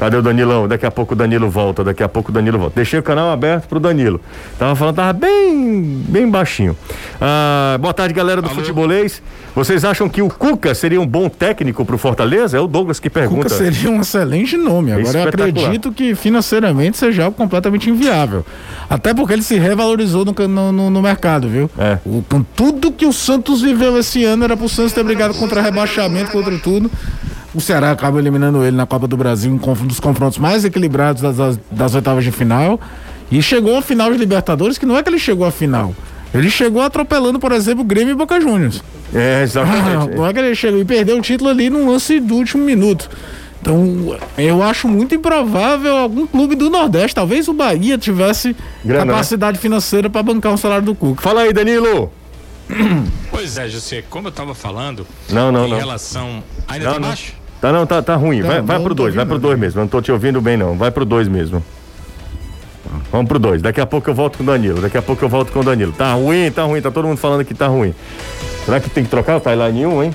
[0.00, 0.66] Cadê o Danilão?
[0.66, 2.76] Daqui a pouco o Danilo volta, daqui a pouco o Danilo volta.
[2.76, 4.18] Deixei o canal aberto pro Danilo.
[4.58, 6.74] Tava falando, tava bem, bem baixinho.
[7.20, 8.56] Ah, boa tarde, galera do Alô.
[8.56, 9.20] Futebolês.
[9.54, 12.56] Vocês acham que o Cuca seria um bom técnico pro Fortaleza?
[12.56, 13.50] É o Douglas que pergunta.
[13.50, 14.90] Cuca seria um excelente nome.
[14.90, 18.42] Agora eu acredito que financeiramente seja algo completamente inviável.
[18.88, 20.32] Até porque ele se revalorizou no,
[20.72, 21.70] no, no mercado, viu?
[21.76, 21.98] É.
[22.06, 25.60] O, com tudo que o Santos viveu esse ano era pro Santos ter brigado contra
[25.60, 26.90] rebaixamento, contra tudo.
[27.54, 31.36] O Ceará acaba eliminando ele na Copa do Brasil, um dos confrontos mais equilibrados das,
[31.36, 32.80] das, das oitavas de final.
[33.30, 35.94] E chegou à final de Libertadores, que não é que ele chegou à final.
[36.32, 38.82] Ele chegou atropelando, por exemplo, o Grêmio e Boca Juniors.
[39.12, 39.88] É, exatamente.
[39.88, 42.64] Ah, não é que ele chegou e perdeu o título ali num lance do último
[42.64, 43.10] minuto.
[43.60, 49.12] Então, eu acho muito improvável algum clube do Nordeste, talvez o Bahia tivesse Grana, né?
[49.12, 49.60] capacidade né?
[49.60, 51.20] financeira para bancar um salário do Cuca.
[51.20, 52.10] Fala aí, Danilo.
[53.30, 55.78] Pois é, José, como eu estava falando, não, não, em não.
[55.78, 56.42] relação.
[56.68, 57.39] Ainda não, tá baixo?
[57.60, 58.40] Tá não, tá, tá ruim.
[58.40, 59.80] Vai, vai pro dois, vai pro dois mesmo.
[59.80, 60.76] Não tô te ouvindo bem, não.
[60.76, 61.62] Vai pro dois mesmo.
[63.12, 63.60] Vamos pro dois.
[63.60, 64.80] Daqui a pouco eu volto com o Danilo.
[64.80, 65.92] Daqui a pouco eu volto com o Danilo.
[65.92, 66.80] Tá ruim, tá ruim.
[66.80, 67.94] Tá todo mundo falando que tá ruim.
[68.64, 70.14] Será que tem que trocar o timeline 1, hein?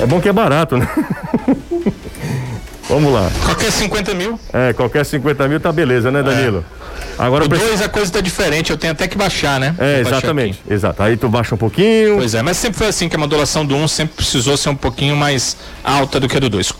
[0.00, 0.88] É bom que é barato, né?
[2.88, 3.30] Vamos lá.
[3.44, 4.40] Qualquer 50 mil?
[4.52, 6.64] É, qualquer 50 mil tá beleza, né, Danilo?
[6.74, 6.77] É.
[7.18, 7.84] Agora o 2 preciso...
[7.84, 9.74] a coisa tá diferente, eu tenho até que baixar, né?
[9.78, 10.60] É, exatamente.
[10.68, 11.02] Exato.
[11.02, 12.16] Aí tu baixa um pouquinho.
[12.16, 14.68] Pois é, mas sempre foi assim que a modulação do 1 um sempre precisou ser
[14.68, 16.72] um pouquinho mais alta do que a do 2.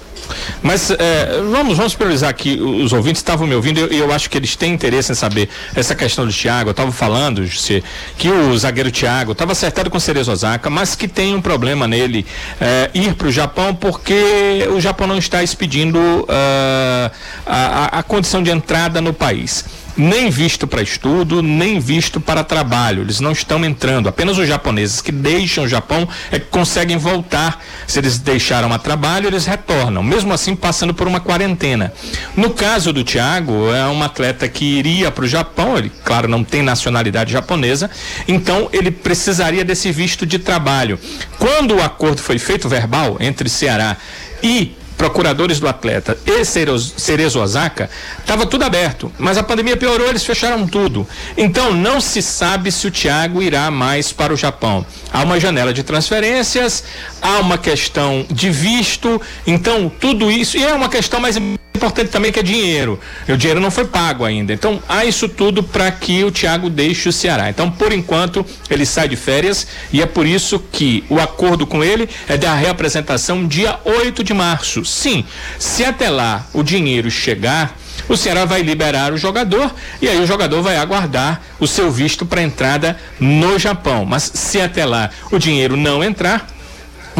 [0.62, 2.60] Mas é, vamos, vamos priorizar aqui.
[2.60, 5.48] Os ouvintes estavam me ouvindo e eu, eu, acho que eles têm interesse em saber
[5.74, 6.70] essa questão do Thiago.
[6.70, 7.82] Eu estava falando, José,
[8.16, 11.86] que o zagueiro Thiago estava acertado com o Cerezo Osaka, mas que tem um problema
[11.86, 12.26] nele
[12.60, 17.10] é, ir para o Japão porque o Japão não está expedindo uh,
[17.46, 19.64] a, a condição de entrada no país
[19.98, 23.02] nem visto para estudo, nem visto para trabalho.
[23.02, 24.08] Eles não estão entrando.
[24.08, 27.62] Apenas os japoneses que deixam o Japão é que conseguem voltar.
[27.86, 31.92] Se eles deixaram a trabalho, eles retornam, mesmo assim passando por uma quarentena.
[32.36, 36.44] No caso do Thiago, é um atleta que iria para o Japão, ele, claro, não
[36.44, 37.90] tem nacionalidade japonesa,
[38.28, 40.98] então ele precisaria desse visto de trabalho.
[41.38, 43.96] Quando o acordo foi feito verbal entre Ceará
[44.42, 49.10] e procuradores do atleta e Cerezo Osaka, estava tudo aberto.
[49.16, 51.06] Mas a pandemia piorou, eles fecharam tudo.
[51.36, 54.84] Então não se sabe se o Thiago irá mais para o Japão.
[55.12, 56.82] Há uma janela de transferências,
[57.22, 61.38] há uma questão de visto, então tudo isso, e é uma questão mais
[61.78, 63.00] importante também que é dinheiro.
[63.26, 64.52] E o dinheiro não foi pago ainda.
[64.52, 67.48] Então há isso tudo para que o Thiago deixe o Ceará.
[67.48, 71.82] Então, por enquanto, ele sai de férias e é por isso que o acordo com
[71.82, 74.84] ele é da reapresentação dia 8 de março.
[74.84, 75.24] Sim,
[75.58, 77.76] se até lá o dinheiro chegar,
[78.08, 82.24] o Ceará vai liberar o jogador e aí o jogador vai aguardar o seu visto
[82.24, 84.04] para entrada no Japão.
[84.04, 86.46] Mas se até lá o dinheiro não entrar,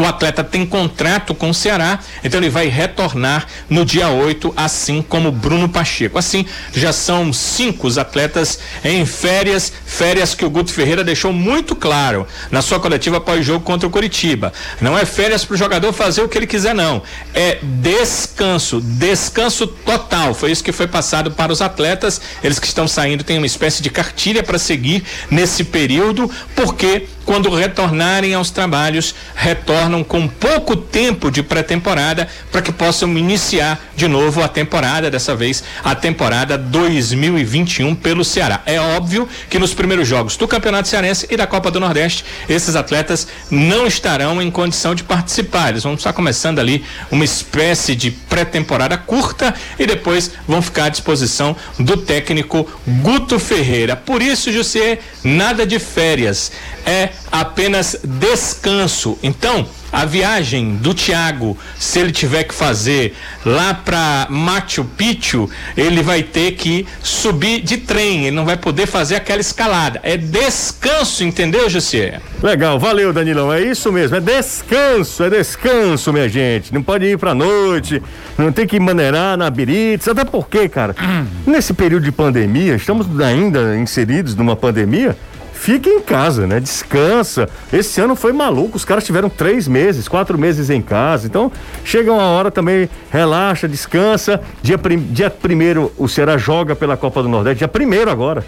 [0.01, 5.01] o atleta tem contrato com o Ceará, então ele vai retornar no dia 8, assim
[5.01, 6.17] como Bruno Pacheco.
[6.17, 11.75] Assim, já são cinco os atletas em férias, férias que o Guto Ferreira deixou muito
[11.75, 14.53] claro na sua coletiva após jogo contra o Curitiba.
[14.79, 17.01] Não é férias para o jogador fazer o que ele quiser, não.
[17.33, 20.33] É descanso, descanso total.
[20.33, 22.21] Foi isso que foi passado para os atletas.
[22.43, 27.49] Eles que estão saindo têm uma espécie de cartilha para seguir nesse período, porque quando
[27.49, 34.41] retornarem aos trabalhos, retornam com pouco tempo de pré-temporada para que possam iniciar de novo
[34.43, 38.61] a temporada, dessa vez a temporada 2021 pelo Ceará.
[38.65, 42.75] É óbvio que nos primeiros jogos do Campeonato Cearense e da Copa do Nordeste, esses
[42.75, 45.69] atletas não estarão em condição de participar.
[45.69, 50.89] Eles vão estar começando ali uma espécie de pré-temporada curta e depois vão ficar à
[50.89, 52.67] disposição do técnico
[53.01, 53.95] Guto Ferreira.
[53.95, 56.51] Por isso, José, nada de férias.
[56.85, 59.17] É apenas descanso.
[59.21, 66.01] Então, a viagem do Thiago, se ele tiver que fazer lá para Machu Picchu, ele
[66.01, 69.99] vai ter que subir de trem, ele não vai poder fazer aquela escalada.
[70.03, 72.19] É descanso, entendeu, José?
[72.41, 73.51] Legal, valeu, Danilão.
[73.51, 76.73] É isso mesmo, é descanso, é descanso, minha gente.
[76.73, 78.01] Não pode ir pra noite,
[78.37, 81.25] não tem que maneirar na birita, até porque, cara, hum.
[81.45, 85.15] nesse período de pandemia, estamos ainda inseridos numa pandemia
[85.59, 86.59] fique em casa, né?
[86.59, 87.49] Descansa.
[87.71, 91.27] Esse ano foi maluco, os caras tiveram três meses, quatro meses em casa.
[91.27, 91.51] Então,
[91.83, 94.41] chega uma hora também, relaxa, descansa.
[94.61, 98.43] Dia, prim, dia primeiro, o Ceará joga pela Copa do Nordeste, dia primeiro agora.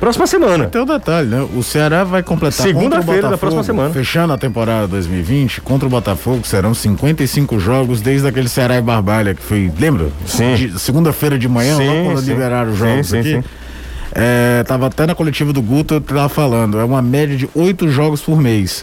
[0.00, 0.66] Próxima semana.
[0.66, 1.46] Tem um detalhe, né?
[1.56, 3.94] O Ceará vai completar segunda-feira da próxima semana.
[3.94, 9.34] Fechando a temporada 2020 contra o Botafogo, serão 55 jogos desde aquele Ceará e Barbalha
[9.34, 10.08] que foi, lembra?
[10.26, 10.72] Sim.
[10.76, 12.30] Segunda-feira de manhã, sim, lá quando sim.
[12.30, 13.34] liberaram os jogos sim, aqui.
[13.36, 13.48] Sim, sim.
[14.18, 17.86] É, tava até na coletiva do Guto, eu tava falando, é uma média de oito
[17.90, 18.82] jogos por mês.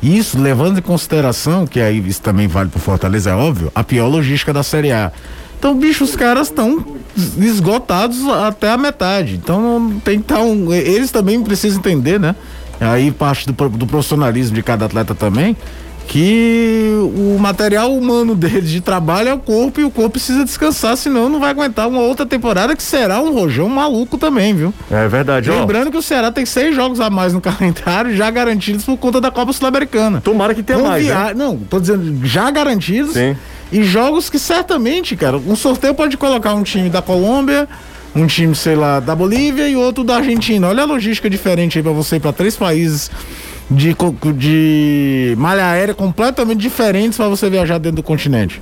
[0.00, 4.06] Isso levando em consideração, que aí isso também vale pro Fortaleza, é óbvio, a pior
[4.06, 5.10] logística da Série A.
[5.58, 6.96] Então, bicho, os caras estão
[7.36, 9.34] esgotados até a metade.
[9.34, 10.72] Então tem estar um.
[10.72, 12.36] Eles também precisam entender, né?
[12.80, 15.56] Aí parte do, do profissionalismo de cada atleta também
[16.08, 20.96] que o material humano deles de trabalho é o corpo e o corpo precisa descansar,
[20.96, 24.72] senão não vai aguentar uma outra temporada que será um rojão maluco também, viu?
[24.90, 25.90] É verdade, Lembrando ó.
[25.90, 29.30] que o Ceará tem seis jogos a mais no calendário já garantidos por conta da
[29.30, 30.22] Copa Sul-Americana.
[30.22, 31.04] Tomara que tenha mais.
[31.04, 31.24] Via...
[31.26, 31.34] Né?
[31.34, 33.12] Não, tô dizendo já garantidos.
[33.12, 33.36] Sim.
[33.70, 37.68] E jogos que certamente, cara, um sorteio pode colocar um time da Colômbia,
[38.16, 40.68] um time, sei lá, da Bolívia e outro da Argentina.
[40.68, 43.10] Olha a logística diferente aí pra você ir pra três países
[43.70, 43.94] de,
[44.34, 48.60] de malha aérea completamente diferentes para você viajar dentro do continente.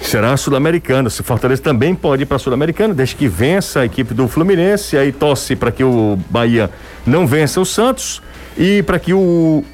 [0.00, 1.10] Será sul-americano.
[1.10, 5.10] Se Fortaleza também pode ir para sul-americano, desde que vença a equipe do Fluminense, aí
[5.10, 6.70] torce para que o Bahia
[7.06, 8.22] não vença o Santos
[8.56, 9.64] e para que o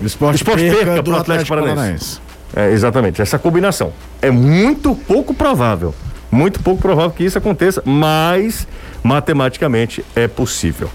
[0.00, 2.20] esporte, esporte perca, perca para o Atlético, Atlético Paranaense.
[2.54, 3.92] É, exatamente, essa combinação.
[4.20, 5.94] É muito pouco provável.
[6.30, 8.66] Muito pouco provável que isso aconteça, mas
[9.02, 10.90] matematicamente é possível.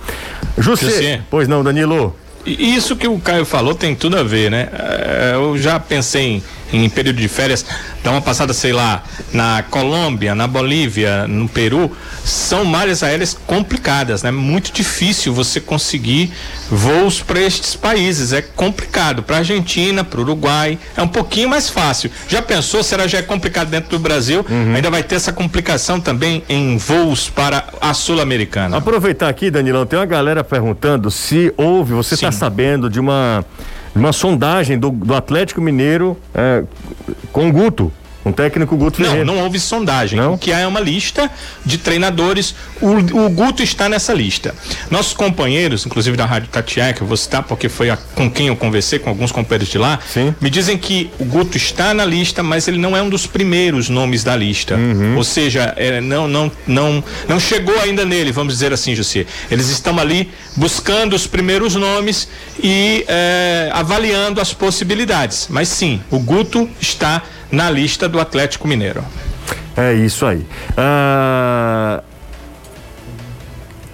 [0.57, 2.15] José, pois não, Danilo.
[2.47, 4.69] Isso que o Caio falou tem tudo a ver, né?
[4.71, 7.65] É, eu já pensei em, em período de férias,
[8.03, 9.03] dar uma passada, sei lá,
[9.33, 11.91] na Colômbia, na Bolívia, no Peru,
[12.23, 14.31] são malhas aéreas complicadas, né?
[14.31, 16.31] Muito difícil você conseguir
[16.69, 19.23] voos para estes países, é complicado.
[19.23, 22.11] Para Argentina, para Uruguai, é um pouquinho mais fácil.
[22.27, 24.45] Já pensou, será já é complicado dentro do Brasil?
[24.49, 24.75] Uhum.
[24.75, 28.77] Ainda vai ter essa complicação também em voos para a Sul-Americana.
[28.77, 33.45] Aproveitar aqui, Danilão, tem uma galera perguntando se houve, você está sabendo de uma
[33.99, 36.63] uma sondagem do, do Atlético Mineiro é,
[37.31, 37.91] com Guto.
[38.27, 40.19] Um técnico Guto Não, não houve sondagem.
[40.19, 40.33] Não?
[40.33, 41.31] O que há é uma lista
[41.65, 42.53] de treinadores.
[42.81, 42.89] O,
[43.25, 44.53] o Guto está nessa lista.
[44.91, 48.47] Nossos companheiros, inclusive da Rádio Tatiaia, que eu vou citar porque foi a, com quem
[48.47, 50.35] eu conversei, com alguns companheiros de lá, Sim.
[50.41, 53.89] me dizem que o Guto está na lista, mas ele não é um dos primeiros
[53.89, 54.75] nomes da lista.
[54.75, 55.15] Uhum.
[55.15, 59.25] Ou seja, é, não, não, não, não chegou ainda nele, vamos dizer assim, José.
[59.49, 62.27] Eles estão ali buscando os primeiros nomes
[62.61, 65.47] e é, avaliando as possibilidades.
[65.49, 69.03] Mas sim, o Guto está na lista do Atlético Mineiro.
[69.75, 70.45] É isso aí.
[70.75, 72.01] Ah,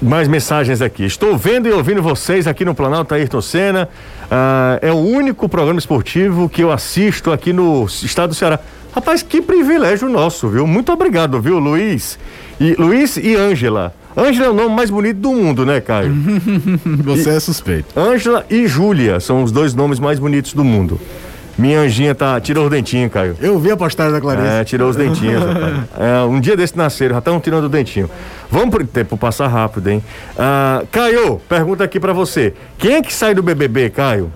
[0.02, 1.04] mais mensagens aqui.
[1.04, 3.90] Estou vendo e ouvindo vocês aqui no Planalto Ayrton Senna.
[4.32, 8.60] Ah, é o único programa esportivo que eu assisto aqui no estado do Ceará.
[8.94, 10.68] Rapaz, que privilégio nosso, viu?
[10.68, 12.20] Muito obrigado, viu, Luiz?
[12.60, 13.94] E Luiz e Ângela.
[14.16, 16.14] Ângela é o nome mais bonito do mundo, né, Caio?
[17.04, 18.00] Você e, é suspeito.
[18.00, 21.00] Ângela e Júlia são os dois nomes mais bonitos do mundo.
[21.58, 22.40] Minha anjinha tá.
[22.40, 23.36] Tirou os dentinhos, Caio.
[23.40, 24.48] Eu vi a postagem da Clarice.
[24.48, 25.44] É, tirou os dentinhos,
[25.98, 28.10] É, um dia desse nasceram, já estão tirando o dentinho.
[28.50, 30.04] Vamos pro tempo passar rápido, hein?
[30.38, 32.54] Ah, Caio, pergunta aqui para você.
[32.78, 34.32] Quem é que sai do BBB, Caio?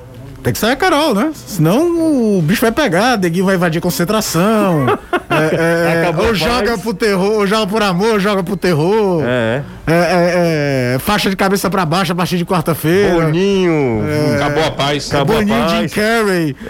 [0.47, 1.31] Tem que sair a Carol, né?
[1.33, 4.97] Senão o bicho vai pegar, Deguinho vai invadir concentração.
[5.29, 9.23] é, é, ou joga pro terror, ou joga por amor, ou joga pro terror.
[9.25, 9.61] É.
[9.85, 13.25] É, é, é faixa de cabeça pra baixo a partir de quarta-feira.
[13.25, 14.05] Boninho.
[14.07, 14.35] É.
[14.35, 15.09] acabou a paz.
[15.09, 15.79] Acabou Boninho, a paz.
[15.79, 16.55] Jim Carrey.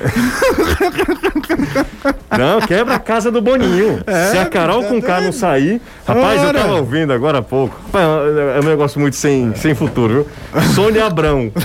[2.37, 4.01] Não, quebra a casa do Boninho.
[4.31, 5.81] Se a Carol com K não sair.
[6.05, 6.57] Rapaz, Ora.
[6.57, 7.75] eu tava ouvindo agora há pouco.
[7.93, 10.61] É um negócio muito sem, sem futuro, viu?
[10.75, 11.51] Sônia Abrão.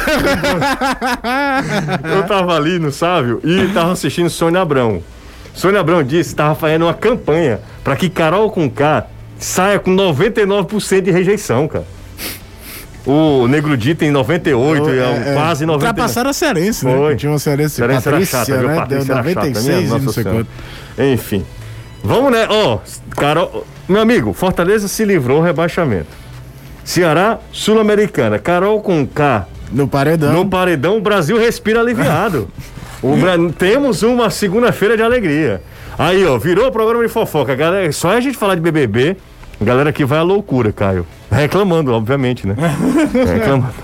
[2.04, 5.02] eu tava ali no Sávio e tava assistindo Sônia Abrão.
[5.54, 9.06] Sônia Abrão disse que estava fazendo uma campanha para que Carol com K
[9.38, 11.84] saia com 99% de rejeição, cara.
[13.04, 15.86] O Negro Dito tem 98, oh, é, é, quase 90.
[15.86, 16.96] Ultrapassaram a Cearense, né?
[16.96, 17.16] Foi.
[17.16, 18.74] Tinha uma Cearense, Cearense Patrícia, era chata, né?
[18.76, 20.04] Patrícia Deu 96 chata, né?
[20.04, 20.48] não sei quanto.
[21.12, 21.46] Enfim.
[22.04, 22.46] Vamos, né?
[22.48, 26.06] Ó, oh, Carol, meu amigo, Fortaleza se livrou do rebaixamento.
[26.84, 29.46] Ceará, Sul-Americana, Carol com K.
[29.72, 30.32] No paredão.
[30.32, 32.48] No paredão, o Brasil respira aliviado.
[33.02, 33.16] o,
[33.52, 35.62] temos uma segunda-feira de alegria.
[35.98, 37.54] Aí, ó, virou o programa de fofoca.
[37.54, 39.16] Galera, só a gente falar de BBB,
[39.60, 41.06] galera que vai à loucura, Caio.
[41.32, 42.54] Reclamando, obviamente, né?
[43.32, 43.74] Reclamando.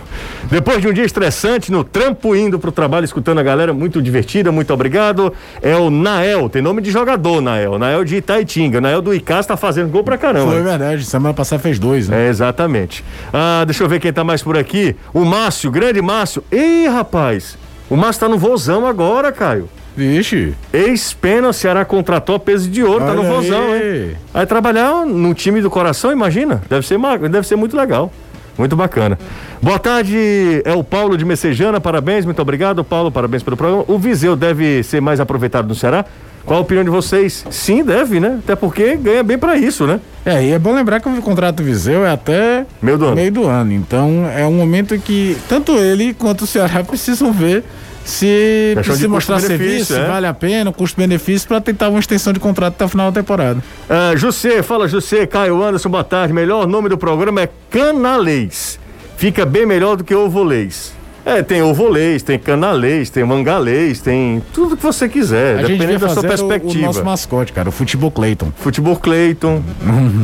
[0.50, 4.50] Depois de um dia estressante, no trampo indo pro trabalho, escutando a galera, muito divertida,
[4.50, 5.32] muito obrigado.
[5.60, 7.78] É o Nael, tem nome de jogador, Nael.
[7.78, 8.80] Nael de Itaitinga.
[8.80, 10.52] Nael do Icás tá fazendo gol pra caramba.
[10.52, 12.26] Foi verdade, semana passada fez dois, né?
[12.26, 13.04] É, exatamente.
[13.32, 14.96] Ah, deixa eu ver quem tá mais por aqui.
[15.12, 16.42] O Márcio, grande Márcio.
[16.50, 17.58] Ih, rapaz,
[17.90, 19.68] o Márcio tá no vozão agora, Caio.
[19.98, 20.54] Vixe.
[20.72, 24.10] Ex-pena, o Ceará contratou a peso de ouro, Olha tá no vozão, aí.
[24.10, 24.16] hein?
[24.32, 26.62] Vai trabalhar no time do coração, imagina.
[26.68, 28.12] Deve ser, deve ser muito legal.
[28.56, 29.18] Muito bacana.
[29.62, 33.84] Boa tarde, é o Paulo de Messejana, parabéns, muito obrigado, Paulo, parabéns pelo programa.
[33.86, 36.04] O Viseu deve ser mais aproveitado no Ceará?
[36.44, 37.44] Qual a opinião de vocês?
[37.50, 38.38] Sim, deve, né?
[38.42, 40.00] Até porque ganha bem para isso, né?
[40.24, 43.16] É, e é bom lembrar que o contrato do Viseu é até meio do ano.
[43.16, 43.72] Meio do ano.
[43.72, 47.64] Então é um momento que tanto ele quanto o Ceará precisam ver
[48.08, 50.06] se, de se mostrar serviço, é.
[50.06, 53.62] vale a pena, custo-benefício, para tentar uma extensão de contrato até o final da temporada.
[53.88, 56.32] Ah, José, fala José, Caio Anderson, boa tarde.
[56.32, 58.80] Melhor nome do programa é Canalês.
[59.16, 60.97] Fica bem melhor do que Ovolês.
[61.28, 66.08] É, tem ovolês, tem canalês, tem mangalês, tem tudo que você quiser, a dependendo da
[66.08, 66.86] sua fazer o, o perspectiva.
[66.86, 68.50] nosso mascote, cara, o Futebol Clayton.
[68.56, 69.62] Futebol Cleiton.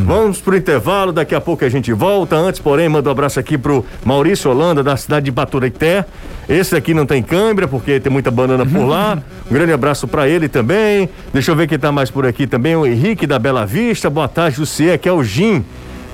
[0.07, 2.37] Vamos pro intervalo, daqui a pouco a gente volta.
[2.37, 6.07] Antes, porém, mando um abraço aqui pro Maurício Holanda, da cidade de Baturité.
[6.49, 9.23] Esse aqui não tem câimbra, porque tem muita banana por lá.
[9.51, 11.07] Um grande abraço para ele também.
[11.31, 12.75] Deixa eu ver quem tá mais por aqui também.
[12.75, 14.09] O Henrique da Bela Vista.
[14.09, 15.63] Boa tarde, Lucier, que é o Jim,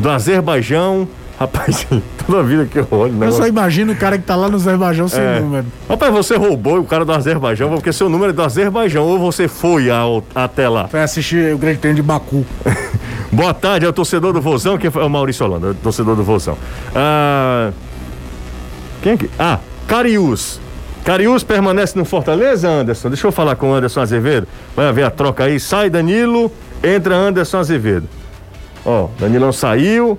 [0.00, 1.06] do Azerbaijão.
[1.40, 1.86] Rapaz,
[2.26, 3.26] toda vida que eu olho, né?
[3.28, 5.40] Eu só imagino o cara que tá lá no Azerbaijão sem É.
[5.40, 5.64] número.
[5.88, 9.48] Rapaz, você roubou o cara do Azerbaijão, porque seu número é do Azerbaijão, ou você
[9.48, 10.86] foi ao- até lá.
[10.88, 12.44] Foi assistir o Grande Prêmio de Baku.
[13.32, 16.14] Boa tarde, é o torcedor do Vozão, que é o Maurício Holanda, é o torcedor
[16.14, 16.58] do Vozão.
[16.94, 17.70] Ah,
[19.02, 19.30] quem é que.
[19.38, 20.60] Ah, Cariús.
[21.04, 23.08] Cariús permanece no Fortaleza, Anderson?
[23.08, 24.46] Deixa eu falar com o Anderson Azevedo.
[24.76, 25.58] Vai haver a troca aí.
[25.58, 26.52] Sai Danilo,
[26.84, 28.06] entra Anderson Azevedo.
[28.84, 30.18] Ó, Danilão saiu.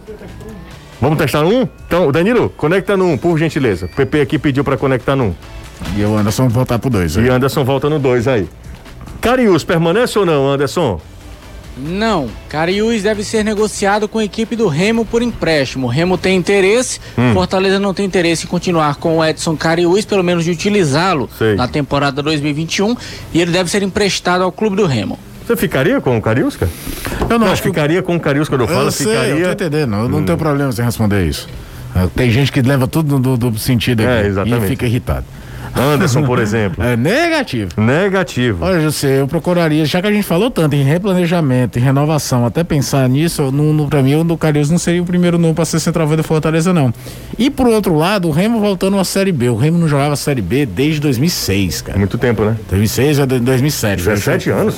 [1.01, 1.67] Vamos testar no 1?
[1.87, 3.87] Então, Danilo, conecta no 1, por gentileza.
[3.87, 5.35] O PP aqui pediu pra conectar no 1.
[5.97, 7.15] E o Anderson voltar pro dois.
[7.15, 7.29] E né?
[7.31, 8.47] Anderson volta no 2 aí.
[9.19, 11.01] Cariús permanece ou não, Anderson?
[11.77, 15.87] Não, Cariús deve ser negociado com a equipe do Remo por empréstimo.
[15.87, 17.33] O Remo tem interesse, Hum.
[17.33, 21.67] Fortaleza não tem interesse em continuar com o Edson Cariús, pelo menos de utilizá-lo na
[21.67, 22.95] temporada 2021,
[23.33, 25.17] e ele deve ser emprestado ao clube do Remo.
[25.45, 26.71] Você ficaria com o Cariús, cara?
[27.29, 29.11] Eu não, Não, acho que ficaria com o Cariús quando eu falo, eu sei, eu
[29.13, 29.47] tô ficaria.
[29.47, 29.51] Hum.
[29.51, 29.95] entendendo.
[29.95, 31.47] Eu não tenho problema sem responder isso.
[32.15, 34.65] Tem gente que leva tudo no duplo sentido É, aqui exatamente.
[34.65, 35.25] e fica irritado.
[35.75, 36.83] Anderson, por exemplo.
[36.91, 37.69] É negativo.
[37.77, 38.65] Negativo.
[38.65, 42.63] Olha, José, eu procuraria, já que a gente falou tanto em replanejamento, em renovação, até
[42.63, 45.65] pensar nisso, no, no, pra mim o do Carius não seria o primeiro nome para
[45.65, 46.93] ser centroavante do Fortaleza, não.
[47.37, 49.49] E por outro lado, o Remo voltando à Série B.
[49.49, 51.97] O Remo não jogava a Série B desde 2006, cara.
[51.97, 52.55] Muito tempo, né?
[52.69, 54.03] 2006 ou 2007?
[54.03, 54.75] 17 anos?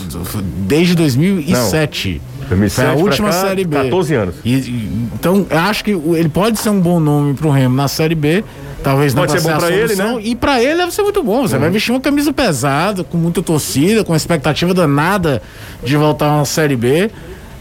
[0.68, 2.22] Desde 2007.
[2.50, 3.76] 2007 Foi a pra última cá, Série B.
[3.84, 4.36] 14 anos.
[4.44, 8.44] E- então, acho que ele pode ser um bom nome pro Remo na Série B.
[8.84, 10.20] Talvez não Pode ser bom a pra ele, né?
[10.22, 11.48] E pra ele deve ser muito bom.
[11.48, 15.42] Você vai vestir uma camisa pesada, com muita torcida, com expectativa danada
[15.84, 17.10] de voltar a uma Série B.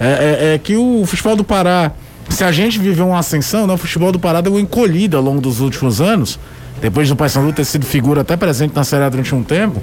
[0.01, 1.93] É, é- é que o futebol do Pará,
[2.29, 5.23] se a gente viveu uma ascensão, né, o futebol do Pará deu uma encolhida ao
[5.23, 6.39] longo dos últimos anos,
[6.81, 9.81] depois do Paysandu ter sido figura até presente na Série A durante um tempo,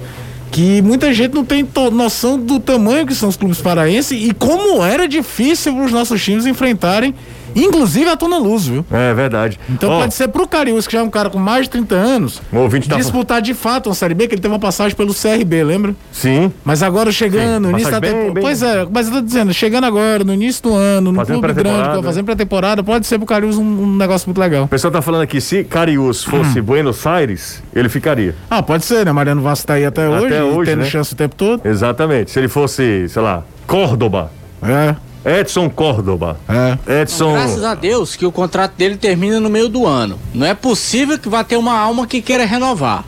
[0.50, 4.84] que muita gente não tem noção do tamanho que são os clubes paraenses e como
[4.84, 7.14] era difícil para os nossos times enfrentarem,
[7.54, 8.84] inclusive a Tona Luz, viu?
[8.90, 9.58] É verdade.
[9.68, 11.94] Então Ó, pode ser pro Cariús, que já é um cara com mais de 30
[11.94, 14.96] anos, O ouvinte tá- disputar de fato uma Série B, que ele teve uma passagem
[14.96, 15.94] pelo CRB, lembra?
[16.12, 16.52] Sim.
[16.64, 19.84] Mas agora chegando, Sim, início da bem- bem- Pois é, mas eu tô dizendo, chegando
[19.84, 23.56] agora, no início do ano, no Fazendo clube grande, fazendo pré-temporada, pode ser pro Cariús
[23.58, 24.64] um, um negócio muito legal.
[24.64, 28.34] O pessoal tá falando aqui, se Cariús fosse Buenos Aires, ele ficaria.
[28.50, 29.12] Ah, pode ser, né?
[29.12, 30.86] Mariano Vasco tá aí até, hoje, e hoje, tendo né?
[30.86, 31.60] chance o tempo todo.
[31.64, 32.30] Exatamente.
[32.30, 34.30] Se ele fosse, sei lá, Córdoba.
[34.62, 36.38] É, Edson Córdoba.
[36.48, 37.02] é.
[37.02, 37.32] Edson.
[37.32, 40.18] Graças a Deus que o contrato dele termina no meio do ano.
[40.34, 43.04] Não é possível que vá ter uma alma que queira renovar.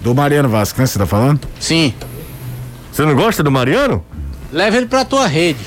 [0.00, 0.86] Do Mariano Vasco, né?
[0.86, 1.40] Você tá falando?
[1.58, 1.92] Sim,
[2.92, 4.04] Você não gosta do Mariano?
[4.52, 5.58] leva ele pra tua rede.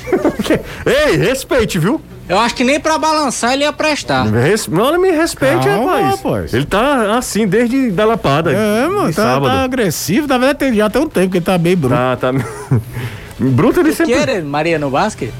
[0.84, 2.00] Ei, respeite, viu?
[2.28, 4.24] Eu acho que nem pra balançar ele ia prestar.
[4.24, 4.66] Res...
[4.66, 6.16] Mano, me respeite, Calma, rapaz.
[6.16, 6.54] rapaz.
[6.54, 8.50] Ele tá assim desde da lapada.
[8.52, 9.46] É, mano, de tá, sábado.
[9.52, 10.26] tá agressivo.
[10.26, 11.94] Na verdade, tem já tem um tempo que ele tá bem bruto.
[11.94, 12.32] Tá, tá.
[13.38, 14.14] Bruto ele sempre.
[14.14, 15.32] Quer, Mariano Vasque?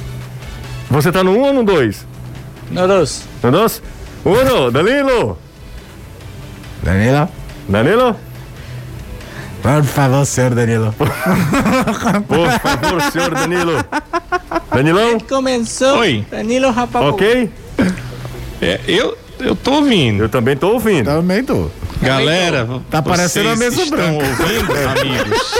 [0.90, 2.06] Você tá no 1 um ou no 2?
[2.70, 3.22] Não, Deus.
[3.42, 3.82] No 2?
[4.24, 5.38] Uno, Danilo!
[6.82, 7.28] Danilo?
[7.68, 8.16] Danilo?
[9.62, 10.92] Por favor, senhor Danilo.
[10.98, 13.84] Por favor, senhor Danilo.
[14.74, 15.20] Danilão?
[15.20, 15.98] Começou.
[15.98, 16.26] Oi.
[16.30, 17.10] Danilo Rapapau.
[17.10, 17.50] Ok?
[18.60, 20.24] É, eu, eu tô ouvindo.
[20.24, 21.06] Eu também tô ouvindo.
[21.06, 21.68] Também tô.
[22.00, 24.24] Galera, Tá parecendo a vocês mesa estão branca.
[24.42, 25.54] ouvindo, amigos?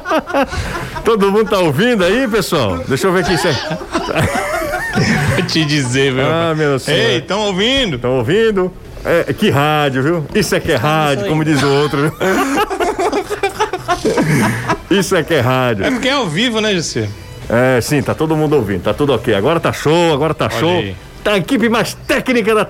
[1.04, 2.78] Todo mundo tá ouvindo aí, pessoal?
[2.88, 3.36] Deixa eu ver aqui.
[5.36, 6.26] Vou te dizer, meu.
[6.26, 6.98] Ah, meu senhor.
[6.98, 7.96] Ei, estão ouvindo?
[7.96, 8.72] Estão ouvindo?
[9.04, 10.26] É, que rádio, viu?
[10.34, 12.02] Isso é que é rádio, como diz o outro.
[12.02, 12.12] viu?
[14.98, 15.86] Isso é que é rádio.
[15.86, 17.08] É porque é ao vivo, né, José?
[17.48, 19.34] É, sim, tá todo mundo ouvindo, tá tudo ok.
[19.34, 20.78] Agora tá show, agora tá show.
[20.78, 20.94] aí.
[21.24, 22.68] Tá a equipe mais técnica da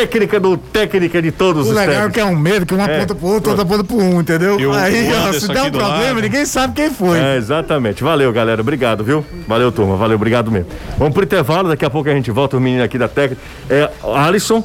[0.00, 2.88] técnica do técnica de todos O os legal é que é um medo, que uma
[2.88, 3.00] É.
[3.00, 4.56] ponta pro outro, outra ponta pro um, entendeu?
[4.56, 6.20] O- Aí, o ó, se der um problema, lado.
[6.22, 7.18] ninguém sabe quem foi.
[7.18, 8.02] É, exatamente.
[8.04, 8.60] Valeu, galera.
[8.60, 9.24] Obrigado, viu?
[9.46, 9.96] Valeu, turma.
[9.96, 10.68] Valeu, obrigado mesmo.
[10.96, 13.42] Vamos pro intervalo, daqui a pouco a gente volta, o menino aqui da técnica.
[13.68, 14.62] É Alisson.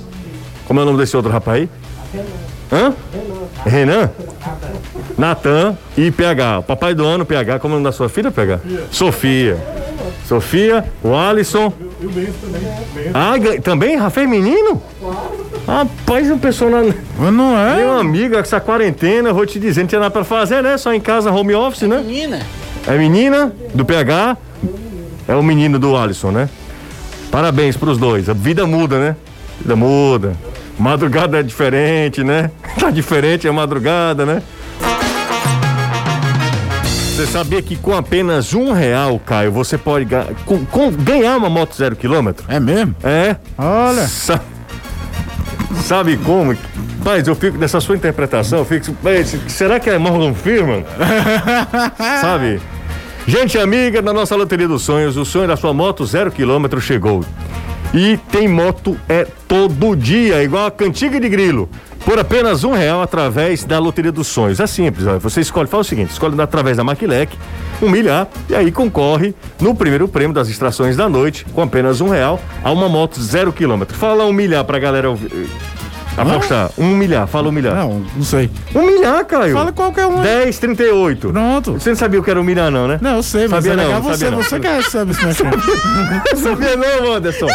[0.65, 1.69] Como é o nome desse outro rapaz aí?
[2.71, 2.93] Hã?
[3.65, 4.09] Renan?
[5.17, 6.59] Natan e PH.
[6.59, 7.59] O papai do ano, PH.
[7.59, 8.59] Como é o nome da sua filha, PH?
[8.91, 9.57] Sofia.
[10.27, 11.71] Sofia, o Alisson
[12.03, 12.61] E o Benço também.
[13.13, 13.95] Ah, também?
[13.95, 14.81] Rafael menino?
[14.99, 15.45] Claro.
[15.65, 16.93] Rapaz, o pessoal não.
[17.17, 17.77] Mas não é?
[17.77, 20.77] Meu amigo, essa quarentena, eu vou te dizer, não tinha nada pra fazer, né?
[20.77, 21.95] Só em casa, home office, né?
[21.95, 22.41] É menina.
[22.85, 24.35] É menina do PH,
[25.29, 26.49] é o menino do Alisson, né?
[27.31, 28.27] Parabéns pros dois.
[28.27, 29.15] A vida muda, né?
[29.59, 30.33] A vida muda.
[30.77, 32.51] Madrugada é diferente, né?
[32.77, 34.43] Tá diferente a é madrugada, né?
[37.13, 40.07] Você sabia que com apenas um real, Caio, você pode
[40.45, 42.43] com, com, ganhar uma moto zero quilômetro?
[42.47, 42.95] É mesmo?
[43.03, 43.35] É.
[43.55, 44.07] Olha.
[44.07, 44.41] Sa
[45.83, 46.57] sabe como?
[47.05, 48.87] Mas eu fico nessa sua interpretação, eu fico.
[49.47, 50.83] Será que é Morgan Firman?
[52.19, 52.59] sabe?
[53.27, 57.23] Gente amiga da nossa Loteria dos Sonhos, o sonho da sua moto zero quilômetro chegou.
[57.93, 61.69] E tem moto é todo dia, igual a cantiga de grilo.
[62.03, 64.59] Por apenas um real através da Loteria dos Sonhos.
[64.59, 67.37] É simples, você escolhe, faz o seguinte, escolhe através da Maquilec,
[67.81, 72.09] um milhar, e aí concorre no primeiro prêmio das extrações da noite, com apenas um
[72.09, 73.95] real, a uma moto zero quilômetro.
[73.95, 75.47] Fala um milhar pra galera ouvir
[76.17, 76.69] Apostar.
[76.77, 77.75] Um milhar, fala um milhar.
[77.75, 78.49] Não, não sei.
[78.75, 79.53] Um milhar, Caio.
[79.53, 80.21] Fala qualquer um.
[80.21, 81.29] 10, 38.
[81.29, 81.73] Pronto.
[81.73, 82.99] Você não sabia o que era um milhar, não, né?
[83.01, 84.61] Não, eu sei, mas sabia é não, você, sabia você não.
[84.61, 85.61] que recebe esse mexendo.
[86.37, 87.47] sabia não, Anderson.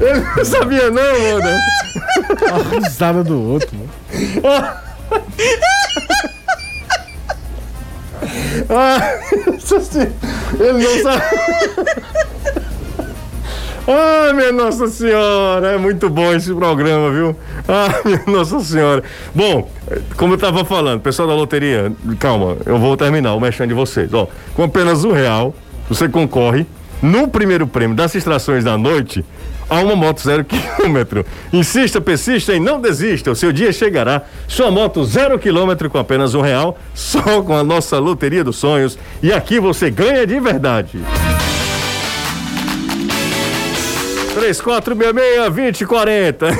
[0.00, 1.60] Eu não sabia não, Anderson.
[2.52, 3.90] A risada do outro, mano.
[8.68, 9.18] Ah,
[10.58, 11.22] ele não sabe.
[13.88, 17.36] Ah, minha Nossa Senhora, é muito bom esse programa, viu?
[17.68, 19.02] Ah, minha Nossa Senhora.
[19.32, 19.70] Bom,
[20.16, 24.12] como eu estava falando, pessoal da loteria, calma, eu vou terminar o mexendo de vocês.
[24.12, 25.54] Ó, com apenas um real,
[25.88, 26.66] você concorre
[27.00, 29.24] no primeiro prêmio das extrações da noite
[29.70, 31.24] a uma moto zero quilômetro.
[31.52, 33.30] Insista, persista e não desista.
[33.30, 34.22] O seu dia chegará.
[34.48, 38.98] Sua moto zero quilômetro com apenas um real, só com a nossa loteria dos sonhos.
[39.22, 40.98] E aqui você ganha de verdade.
[44.36, 46.54] 3466-2040.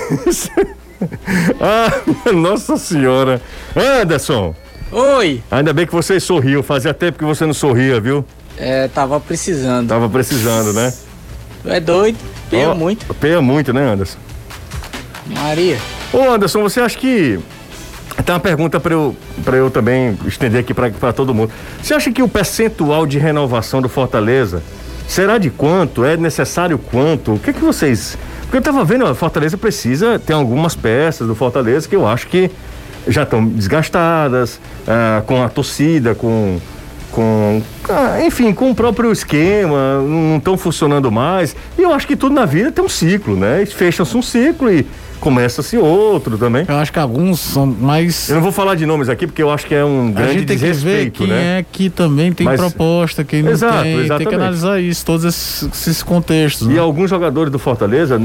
[1.61, 1.93] ah,
[2.33, 3.43] nossa senhora.
[3.74, 4.55] Anderson.
[4.91, 5.43] Oi.
[5.51, 6.62] Ainda bem que você sorriu.
[6.62, 8.24] Fazia tempo que você não sorria, viu?
[8.57, 9.89] É, tava precisando.
[9.89, 10.91] Tava precisando, né?
[11.62, 12.16] Tu é doido.
[12.49, 13.12] Peia oh, muito.
[13.14, 14.16] Peia muito, né, Anderson?
[15.27, 15.77] Maria.
[16.12, 17.39] Ô, Anderson, você acha que.
[18.24, 19.14] Tem uma pergunta para eu,
[19.45, 21.53] pra eu também estender aqui para todo mundo.
[21.83, 24.62] Você acha que o percentual de renovação do Fortaleza
[25.09, 26.04] Será de quanto?
[26.04, 27.34] É necessário quanto?
[27.34, 28.18] O que que vocês.
[28.42, 32.26] Porque eu estava vendo, a Fortaleza precisa ter algumas peças do Fortaleza que eu acho
[32.28, 32.50] que
[33.09, 36.59] já estão desgastadas, ah, com a torcida, com.
[37.12, 41.54] com ah, enfim, com o próprio esquema, não estão funcionando mais.
[41.78, 43.64] E eu acho que tudo na vida tem um ciclo, né?
[43.66, 44.86] Fecha-se um ciclo e
[45.20, 46.64] começa-se outro também.
[46.68, 48.28] Eu acho que alguns são mais.
[48.28, 50.32] Eu não vou falar de nomes aqui porque eu acho que é um grande a
[50.34, 51.58] gente tem desrespeito, que ver quem né?
[51.58, 52.60] é que também tem Mas...
[52.60, 53.92] proposta, quem não Exato, tem.
[54.00, 54.18] Exatamente.
[54.18, 56.68] Tem que analisar isso, todos esses, esses contextos.
[56.68, 56.78] E né?
[56.78, 58.20] alguns jogadores do Fortaleza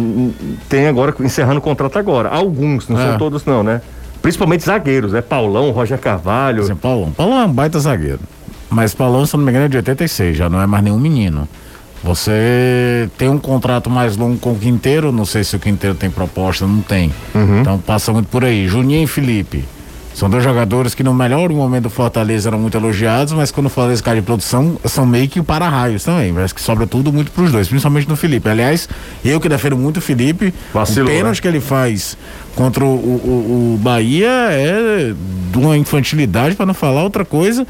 [0.70, 2.30] tem agora, encerrando o contrato agora.
[2.30, 3.10] Alguns, não é.
[3.10, 3.82] são todos não, né?
[4.22, 5.22] Principalmente zagueiros, né?
[5.22, 6.64] Paulão, Roger Carvalho.
[6.64, 7.12] Sim, Paulão.
[7.12, 8.20] Paulão é um baita zagueiro.
[8.70, 11.48] Mas Paulão, se não me engano, é de 86, já não é mais nenhum menino.
[12.04, 16.10] Você tem um contrato mais longo com o Quinteiro, não sei se o Quinteiro tem
[16.10, 17.12] proposta, não tem.
[17.34, 17.62] Uhum.
[17.62, 18.68] Então passa muito por aí.
[18.68, 19.64] Juninho e Felipe.
[20.14, 23.70] São dois jogadores que no melhor momento do Fortaleza eram muito elogiados, mas quando o
[23.70, 26.34] Fortaleza cai de produção, são meio que para-raios também.
[26.34, 28.50] Parece que sobra tudo muito para os dois, principalmente no Felipe.
[28.50, 28.90] Aliás,
[29.24, 31.42] eu que defendo muito o Felipe, Vacilou, o pênalti né?
[31.42, 32.18] que ele faz
[32.56, 35.14] contra o, o, o Bahia é
[35.52, 37.66] de uma infantilidade, para não falar outra coisa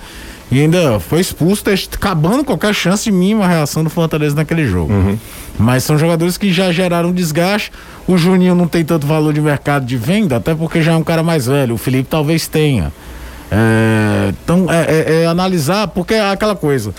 [0.52, 4.92] e ainda foi expulso, tá acabando qualquer chance de mínima reação do Fortaleza naquele jogo.
[4.92, 5.18] Uhum.
[5.58, 7.72] Mas são jogadores que já geraram desgaste.
[8.06, 11.04] O Juninho não tem tanto valor de mercado de venda, até porque já é um
[11.04, 11.76] cara mais velho.
[11.76, 12.92] O Felipe talvez tenha.
[13.50, 16.94] É, então, é, é, é analisar, porque é aquela coisa.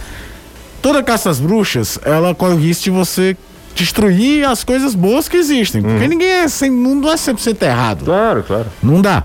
[0.80, 3.36] Toda caça às bruxas, ela corre o risco de você
[3.74, 5.82] destruir as coisas boas que existem.
[5.82, 6.09] Porque uhum.
[6.09, 8.05] ninguém é, sem, não é 100% errado.
[8.07, 8.66] Claro, claro.
[8.82, 9.24] Não dá.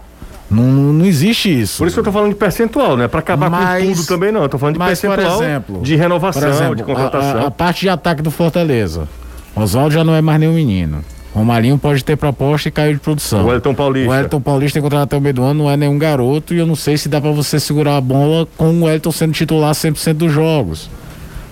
[0.50, 1.78] Não, não existe isso.
[1.78, 3.08] Por isso que eu tô falando de percentual, né?
[3.08, 4.44] Para acabar mas, com tudo também não.
[4.44, 7.42] Eu tô falando de mas, percentual exemplo, de renovação, exemplo, de contratação.
[7.42, 9.08] A, a, parte de ataque do Fortaleza.
[9.56, 11.04] Oswaldo já não é mais nenhum menino.
[11.34, 13.46] Romarinho pode ter proposta e caiu de produção.
[13.46, 14.10] O Elton Paulista.
[14.10, 16.58] O Elton Paulista tem contrato até o meio do ano, não é nenhum garoto e
[16.58, 19.74] eu não sei se dá para você segurar a bola com o Elton sendo titular
[19.74, 20.90] 100% dos jogos.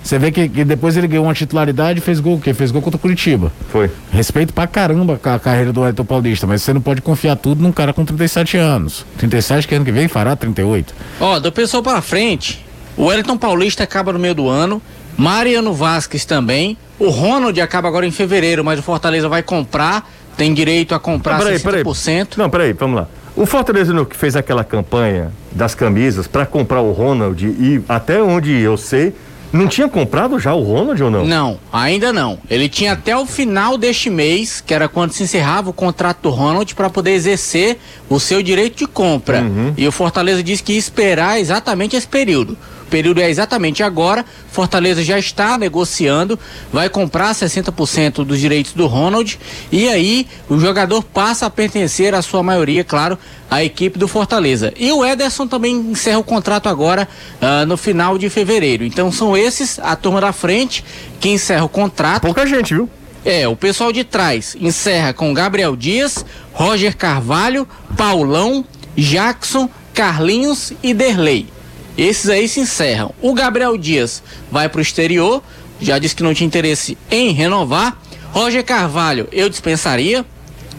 [0.06, 2.80] Você vê que, que, depois ele ganhou uma titularidade e fez gol, que fez gol
[2.80, 3.52] contra o Curitiba.
[3.72, 3.90] Foi.
[4.12, 7.72] Respeito pra caramba a carreira do Elton Paulista, mas você não pode confiar tudo num
[7.72, 9.04] cara com 37 anos.
[9.18, 10.94] 37 que ano que vem fará 38.
[11.20, 12.64] Ó, do pessoal pra frente,
[12.96, 14.80] o Elton Paulista acaba no meio do ano,
[15.18, 20.54] Mariano Vasquez também, o Ronald acaba agora em fevereiro, mas o Fortaleza vai comprar, tem
[20.54, 21.64] direito a comprar não, peraí, 60%.
[21.64, 22.28] Peraí.
[22.38, 23.08] Não, peraí, vamos lá.
[23.36, 28.22] O Fortaleza no que fez aquela campanha das camisas para comprar o Ronald e até
[28.22, 29.14] onde eu sei,
[29.56, 31.26] Não tinha comprado já o Ronald ou não?
[31.26, 32.38] Não, ainda não.
[32.50, 36.30] Ele tinha até o final deste mês, que era quando se encerrava o contrato do
[36.30, 37.78] Ronald, para poder exercer
[38.10, 39.42] o seu direito de compra.
[39.42, 39.74] Uhum.
[39.78, 42.58] E o Fortaleza disse que ia esperar exatamente esse período.
[42.86, 44.24] O período é exatamente agora.
[44.52, 46.40] Fortaleza já está negociando,
[46.72, 49.40] vai comprar 60% dos direitos do Ronald
[49.72, 53.18] e aí o jogador passa a pertencer, à sua maioria, claro,
[53.50, 54.72] à equipe do Fortaleza.
[54.78, 57.08] E o Ederson também encerra o contrato agora
[57.42, 58.84] uh, no final de fevereiro.
[58.84, 60.84] Então são esses, a turma da frente,
[61.20, 62.22] que encerra o contrato.
[62.22, 62.90] Pouca gente, viu?
[63.26, 66.24] É, o pessoal de trás encerra com Gabriel Dias,
[66.54, 67.68] Roger Carvalho,
[67.98, 68.64] Paulão,
[68.96, 71.55] Jackson, Carlinhos e Derlei.
[71.98, 73.14] Esses aí se encerram.
[73.22, 74.22] O Gabriel Dias
[74.52, 75.42] vai para o exterior,
[75.80, 77.98] já disse que não tinha interesse em renovar.
[78.32, 80.26] Roger Carvalho, eu dispensaria.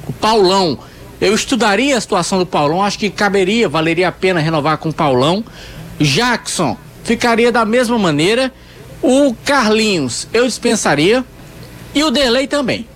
[0.06, 0.78] O Paulão,
[1.20, 4.92] eu estudaria a situação do Paulão, acho que caberia, valeria a pena renovar com o
[4.92, 5.42] Paulão.
[5.98, 8.52] Jackson, ficaria da mesma maneira.
[9.02, 11.24] O Carlinhos, eu dispensaria.
[11.94, 12.86] E o Derlei também.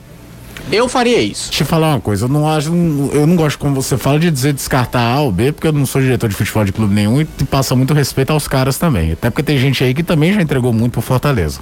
[0.73, 1.49] Eu faria isso.
[1.49, 2.69] Deixa eu falar uma coisa, eu não acho,
[3.13, 5.85] eu não gosto como você fala de dizer descartar A ou B, porque eu não
[5.85, 9.13] sou diretor de futebol de clube nenhum e passa muito respeito aos caras também.
[9.13, 11.61] Até porque tem gente aí que também já entregou muito pro Fortaleza.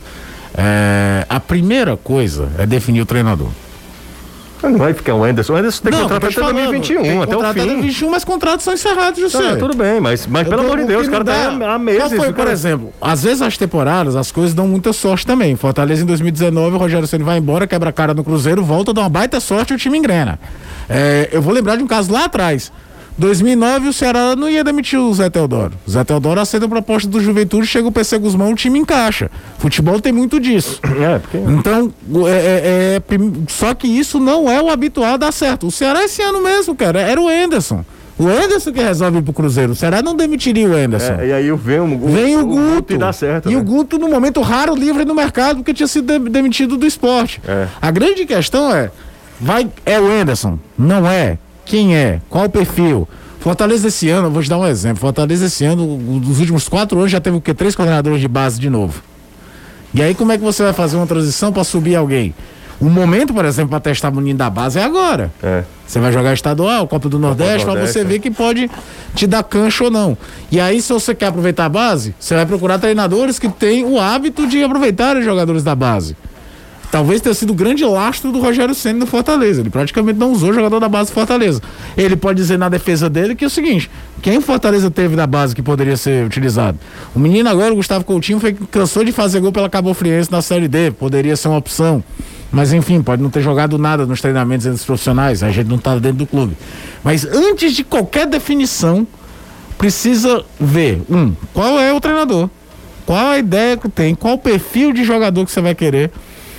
[0.55, 3.49] É, a primeira coisa é definir o treinador.
[4.63, 5.53] Não vai ficar o Anderson.
[5.53, 7.47] O Anderson tem não, contrato até 2021, tem até o fim.
[7.47, 9.51] Até 2021, mas contratos são encerrados, José.
[9.51, 12.13] Tá, tudo bem, mas, mas pelo amor de Deus, o cara tá há meses.
[12.13, 15.55] foi, por exemplo, às vezes as temporadas, as coisas dão muita sorte também.
[15.57, 19.03] Fortaleza em 2019, o Rogério Senna vai embora, quebra a cara no Cruzeiro, volta, dá
[19.03, 20.39] uma baita sorte e o time engrena.
[20.89, 22.73] É, eu vou lembrar de um caso lá atrás.
[23.19, 25.73] 2009 o Ceará não ia demitir o Zé Teodoro.
[25.87, 29.29] O Zé Teodoro aceita a proposta do Juventude, chega o PC Guzmão, o time encaixa.
[29.59, 30.81] Futebol tem muito disso.
[31.01, 31.37] É, porque...
[31.37, 31.93] Então,
[32.27, 33.03] é, é, é,
[33.49, 35.67] só que isso não é o habitual a dar certo.
[35.67, 37.85] O Ceará esse ano mesmo, cara, era o Enderson.
[38.19, 39.73] O Enderson que resolve ir pro Cruzeiro.
[39.73, 41.15] O Ceará não demitiria o Enderson.
[41.15, 43.51] É, e aí vem o, vem o, o Guto, Guto e dá certo.
[43.51, 43.61] E né?
[43.61, 47.41] o Guto, no momento raro, livre no mercado, porque tinha sido demitido do esporte.
[47.47, 47.67] É.
[47.81, 48.91] A grande questão é:
[49.41, 50.59] vai, é o Enderson?
[50.77, 51.39] Não é?
[51.69, 52.21] Quem é?
[52.31, 53.07] Qual o perfil?
[53.41, 55.01] Fortaleza esse ano, vou te dar um exemplo.
[55.01, 57.53] Fortaleza esse ano, nos últimos quatro anos, já teve o quê?
[57.53, 59.03] Três coordenadores de base de novo.
[59.93, 62.35] E aí, como é que você vai fazer uma transição para subir alguém?
[62.81, 65.31] O momento, por exemplo, para testar o menino da base é agora.
[65.43, 65.63] É.
[65.87, 68.71] Você vai jogar estadual, Copa do Nordeste, para você ver que pode
[69.15, 70.17] te dar cancha ou não.
[70.51, 74.01] E aí, se você quer aproveitar a base, você vai procurar treinadores que têm o
[74.01, 76.17] hábito de aproveitar os jogadores da base
[76.91, 79.61] talvez tenha sido o grande lastro do Rogério Senna no Fortaleza.
[79.61, 81.61] Ele praticamente não usou jogador da base do Fortaleza.
[81.97, 83.91] Ele pode dizer na defesa dele que é o seguinte:
[84.23, 86.79] quem o Fortaleza teve da base que poderia ser utilizado?
[87.15, 90.43] O menino agora, o Gustavo Coutinho, foi, cansou de fazer gol pela Cabo Friense na
[90.43, 92.03] Série D, poderia ser uma opção.
[92.51, 95.77] Mas enfim, pode não ter jogado nada nos treinamentos entre os profissionais, a gente não
[95.77, 96.57] está dentro do clube.
[97.05, 99.07] Mas antes de qualquer definição,
[99.77, 102.49] precisa ver, um, qual é o treinador,
[103.05, 106.11] qual a ideia que tem, qual o perfil de jogador que você vai querer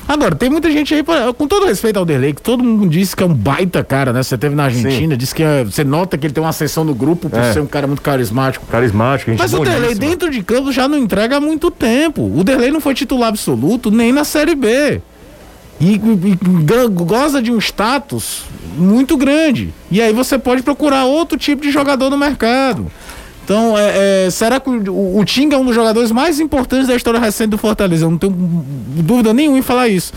[0.09, 1.03] Agora, tem muita gente aí,
[1.37, 4.23] com todo respeito ao Derlei, que todo mundo disse que é um baita cara, né?
[4.23, 5.17] Você teve na Argentina, Sim.
[5.19, 7.53] disse que é, você nota que ele tem uma sessão no grupo por é.
[7.53, 8.65] ser um cara muito carismático.
[8.65, 12.23] Carismático, Mas o Derlei dentro de campo já não entrega há muito tempo.
[12.35, 14.99] O Derlei não foi titular absoluto nem na Série B.
[15.79, 18.45] E, e, e goza de um status
[18.75, 19.71] muito grande.
[19.91, 22.91] E aí você pode procurar outro tipo de jogador no mercado.
[23.49, 26.95] Então, é, é, será que o, o Tinga é um dos jogadores mais importantes da
[26.95, 28.05] história recente do Fortaleza?
[28.05, 30.13] Eu não tenho dúvida nenhuma em falar isso.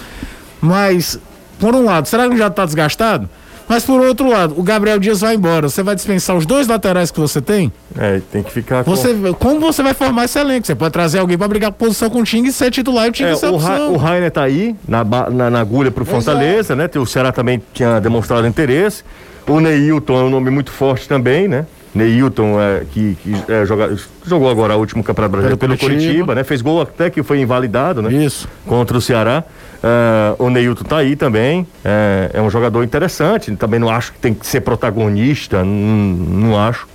[0.60, 1.18] Mas,
[1.58, 3.30] por um lado, será que já está desgastado?
[3.66, 5.70] Mas por outro lado, o Gabriel Dias vai embora.
[5.70, 7.72] Você vai dispensar os dois laterais que você tem?
[7.98, 8.82] É, tem que ficar.
[8.82, 9.32] Você, com...
[9.32, 10.66] Como você vai formar esse elenco?
[10.66, 13.12] Você pode trazer alguém para brigar posição com o Ting e ser titular e o
[13.12, 16.74] Ting é, ser o, Ra o Rainer tá aí, na, na, na agulha pro Fortaleza,
[16.74, 16.98] Exato.
[16.98, 17.02] né?
[17.02, 19.02] O Ceará também tinha demonstrado interesse.
[19.48, 21.64] O Neilton é um nome muito forte também, né?
[21.95, 26.12] Neilton, é, que, que é, joga, jogou agora o último Campeonato Brasileiro pelo, pelo Curitiba.
[26.12, 26.45] Curitiba, né?
[26.45, 28.12] Fez gol até que foi invalidado, né?
[28.12, 28.49] Isso.
[28.66, 29.45] Contra o Ceará.
[29.82, 31.66] Uh, o Neilton tá aí também.
[31.84, 33.55] É, é, um jogador interessante.
[33.57, 36.86] Também não acho que tem que ser protagonista, não, não acho.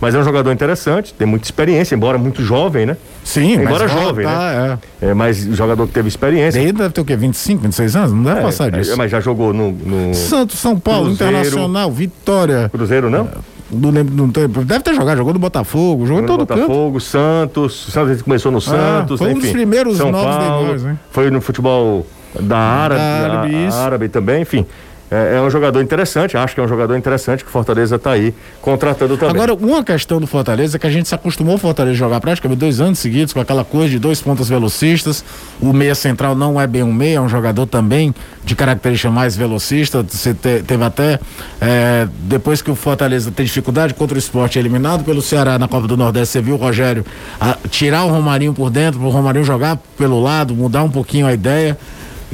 [0.00, 2.96] Mas é um jogador interessante, tem muita experiência, embora muito jovem, né?
[3.24, 4.78] Sim, embora jovem, tá, né?
[5.00, 5.06] É.
[5.06, 5.14] é.
[5.14, 6.58] Mas jogador que teve experiência.
[6.58, 7.16] Ele deve ter o quê?
[7.16, 8.12] 25, 26 anos?
[8.12, 8.92] Não deve é, passar disso.
[8.92, 9.72] É, mas já jogou no.
[9.72, 10.14] no...
[10.14, 12.68] Santos, São Paulo, Cruzeiro, Internacional, Vitória.
[12.68, 13.28] Cruzeiro, não?
[13.70, 16.68] Não lembro, não, deve ter jogado, jogou no Botafogo, jogou em todo Botafogo.
[16.68, 20.82] Botafogo, Santos, Santos começou no ah, Santos, foi um dos primeiros São novos Paulo, Neymars,
[20.82, 20.98] né?
[21.10, 22.06] Foi no futebol
[22.38, 24.66] da Árabe, da árabe, árabe também, enfim.
[25.14, 28.10] É, é, um jogador interessante, acho que é um jogador interessante que o Fortaleza está
[28.10, 29.34] aí contratando também.
[29.34, 32.58] Agora, uma questão do Fortaleza é que a gente se acostumou o Fortaleza jogar praticamente
[32.58, 35.24] dois anos seguidos com aquela coisa de dois pontos velocistas.
[35.60, 38.12] O meia central não é bem um meia, é um jogador também
[38.44, 40.02] de característica mais velocista.
[40.02, 41.20] Você te, teve até,
[41.60, 45.86] é, depois que o Fortaleza tem dificuldade contra o esporte eliminado pelo Ceará na Copa
[45.86, 47.06] do Nordeste, você viu o Rogério
[47.40, 51.32] a, tirar o Romarinho por dentro, o Romarinho jogar pelo lado, mudar um pouquinho a
[51.32, 51.78] ideia.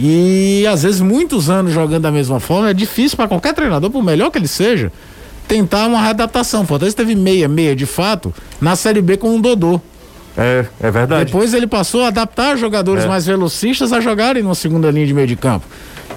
[0.02, 4.02] E às vezes muitos anos jogando da mesma forma é difícil para qualquer treinador, por
[4.02, 4.90] melhor que ele seja,
[5.46, 6.64] tentar uma readaptação.
[6.66, 9.78] Fortaleza teve meia, meia de fato na Série B com o Dodô.
[10.38, 11.26] É, é verdade.
[11.26, 13.08] Depois ele passou a adaptar jogadores é.
[13.08, 15.66] mais velocistas a jogarem na segunda linha de meio de campo.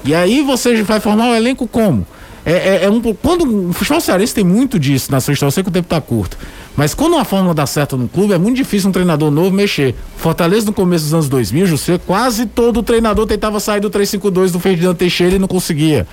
[0.05, 2.07] E aí você vai formar o elenco como?
[2.45, 5.51] É, é, é, um quando o futebol cearense tem muito disso na sua história, eu
[5.51, 6.37] sei que o tempo está curto.
[6.75, 9.93] Mas quando uma fórmula dá certo no clube, é muito difícil um treinador novo mexer.
[10.17, 14.59] Fortaleza no começo dos anos 2000, José, quase todo treinador tentava sair do 352 do
[14.59, 16.07] Ferdinando Teixeira e não conseguia.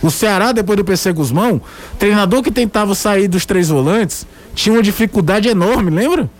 [0.00, 1.60] O Ceará, depois do PC Guzmão,
[1.98, 6.30] treinador que tentava sair dos três volantes, tinha uma dificuldade enorme, lembra?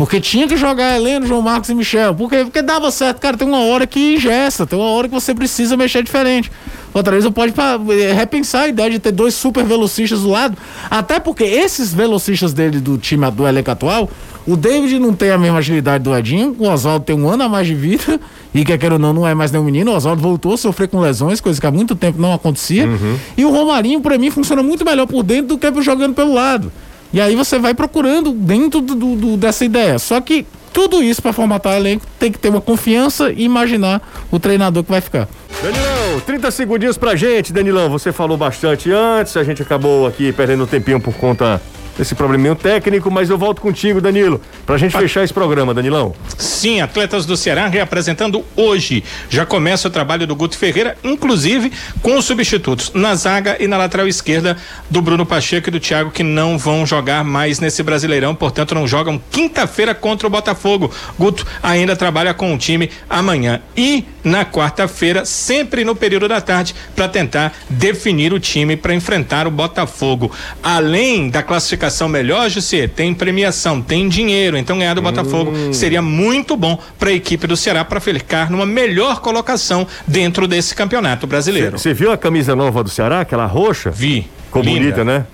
[0.00, 2.14] Porque tinha que jogar Heleno, João Marcos e Michel.
[2.14, 2.38] Por quê?
[2.42, 3.20] Porque dava certo.
[3.20, 6.50] Cara, tem uma hora que ingesta, tem uma hora que você precisa mexer diferente.
[6.90, 10.56] Fortaleza pode eh, repensar a ideia de ter dois super velocistas do lado.
[10.90, 14.08] Até porque esses velocistas dele do time do elenco atual,
[14.46, 17.48] o David não tem a mesma agilidade do Edinho, o Oswaldo tem um ano a
[17.50, 18.18] mais de vida,
[18.54, 19.92] e quer queira ou não, não é mais nenhum menino.
[19.92, 22.86] O Oswaldo voltou a sofrer com lesões, coisa que há muito tempo não acontecia.
[22.86, 23.18] Uhum.
[23.36, 26.72] E o Romarinho, para mim, funciona muito melhor por dentro do que jogando pelo lado.
[27.12, 29.98] E aí você vai procurando dentro do, do, dessa ideia.
[29.98, 34.00] Só que tudo isso para formatar elenco tem que ter uma confiança e imaginar
[34.30, 35.28] o treinador que vai ficar.
[35.62, 37.90] Danilão, 30 segundinhos pra gente, Danilão.
[37.90, 41.60] Você falou bastante antes, a gente acabou aqui perdendo tempinho por conta
[42.02, 45.00] esse probleminha técnico, mas eu volto contigo, Danilo, pra gente ah.
[45.00, 46.14] fechar esse programa, Danilão.
[46.38, 49.04] Sim, atletas do Ceará reapresentando hoje.
[49.28, 51.72] Já começa o trabalho do Guto Ferreira, inclusive
[52.02, 54.56] com os substitutos na zaga e na lateral esquerda
[54.88, 58.86] do Bruno Pacheco e do Thiago, que não vão jogar mais nesse Brasileirão, portanto não
[58.86, 60.90] jogam quinta-feira contra o Botafogo.
[61.18, 66.74] Guto ainda trabalha com o time amanhã e na quarta-feira, sempre no período da tarde,
[66.94, 70.30] para tentar definir o time para enfrentar o Botafogo.
[70.62, 74.56] Além da classificação classificação melhor, José, tem premiação, tem dinheiro.
[74.56, 75.72] Então ganhar do Botafogo hum.
[75.72, 80.74] seria muito bom para a equipe do Ceará para ficar numa melhor colocação dentro desse
[80.74, 81.78] campeonato brasileiro.
[81.78, 83.90] Você viu a camisa nova do Ceará, aquela roxa?
[83.90, 84.28] Vi.
[84.46, 85.26] Ficou bonita, né?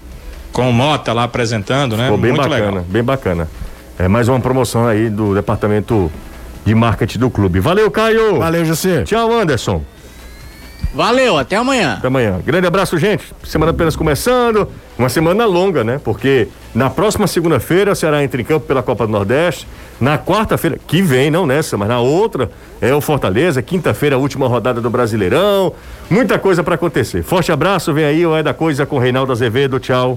[0.52, 2.04] Com o Mota lá apresentando, né?
[2.04, 2.84] Ficou bem muito bacana, legal.
[2.88, 3.48] bem bacana.
[3.98, 6.10] É mais uma promoção aí do departamento
[6.64, 7.60] de marketing do clube.
[7.60, 8.38] Valeu, Caio.
[8.38, 9.04] Valeu, José.
[9.04, 9.82] Tchau, Anderson.
[10.94, 11.94] Valeu, até amanhã.
[11.98, 12.40] Até amanhã.
[12.44, 13.24] Grande abraço, gente.
[13.44, 14.68] Semana apenas começando.
[14.98, 16.00] Uma semana longa, né?
[16.02, 19.66] Porque na próxima segunda-feira o Ceará entra em campo pela Copa do Nordeste.
[20.00, 22.50] Na quarta-feira, que vem, não nessa, mas na outra,
[22.80, 23.62] é o Fortaleza.
[23.62, 25.72] Quinta-feira, a última rodada do Brasileirão.
[26.08, 27.22] Muita coisa para acontecer.
[27.22, 29.78] Forte abraço, vem aí o É da Coisa com Reinaldo Azevedo.
[29.80, 30.14] Tchau.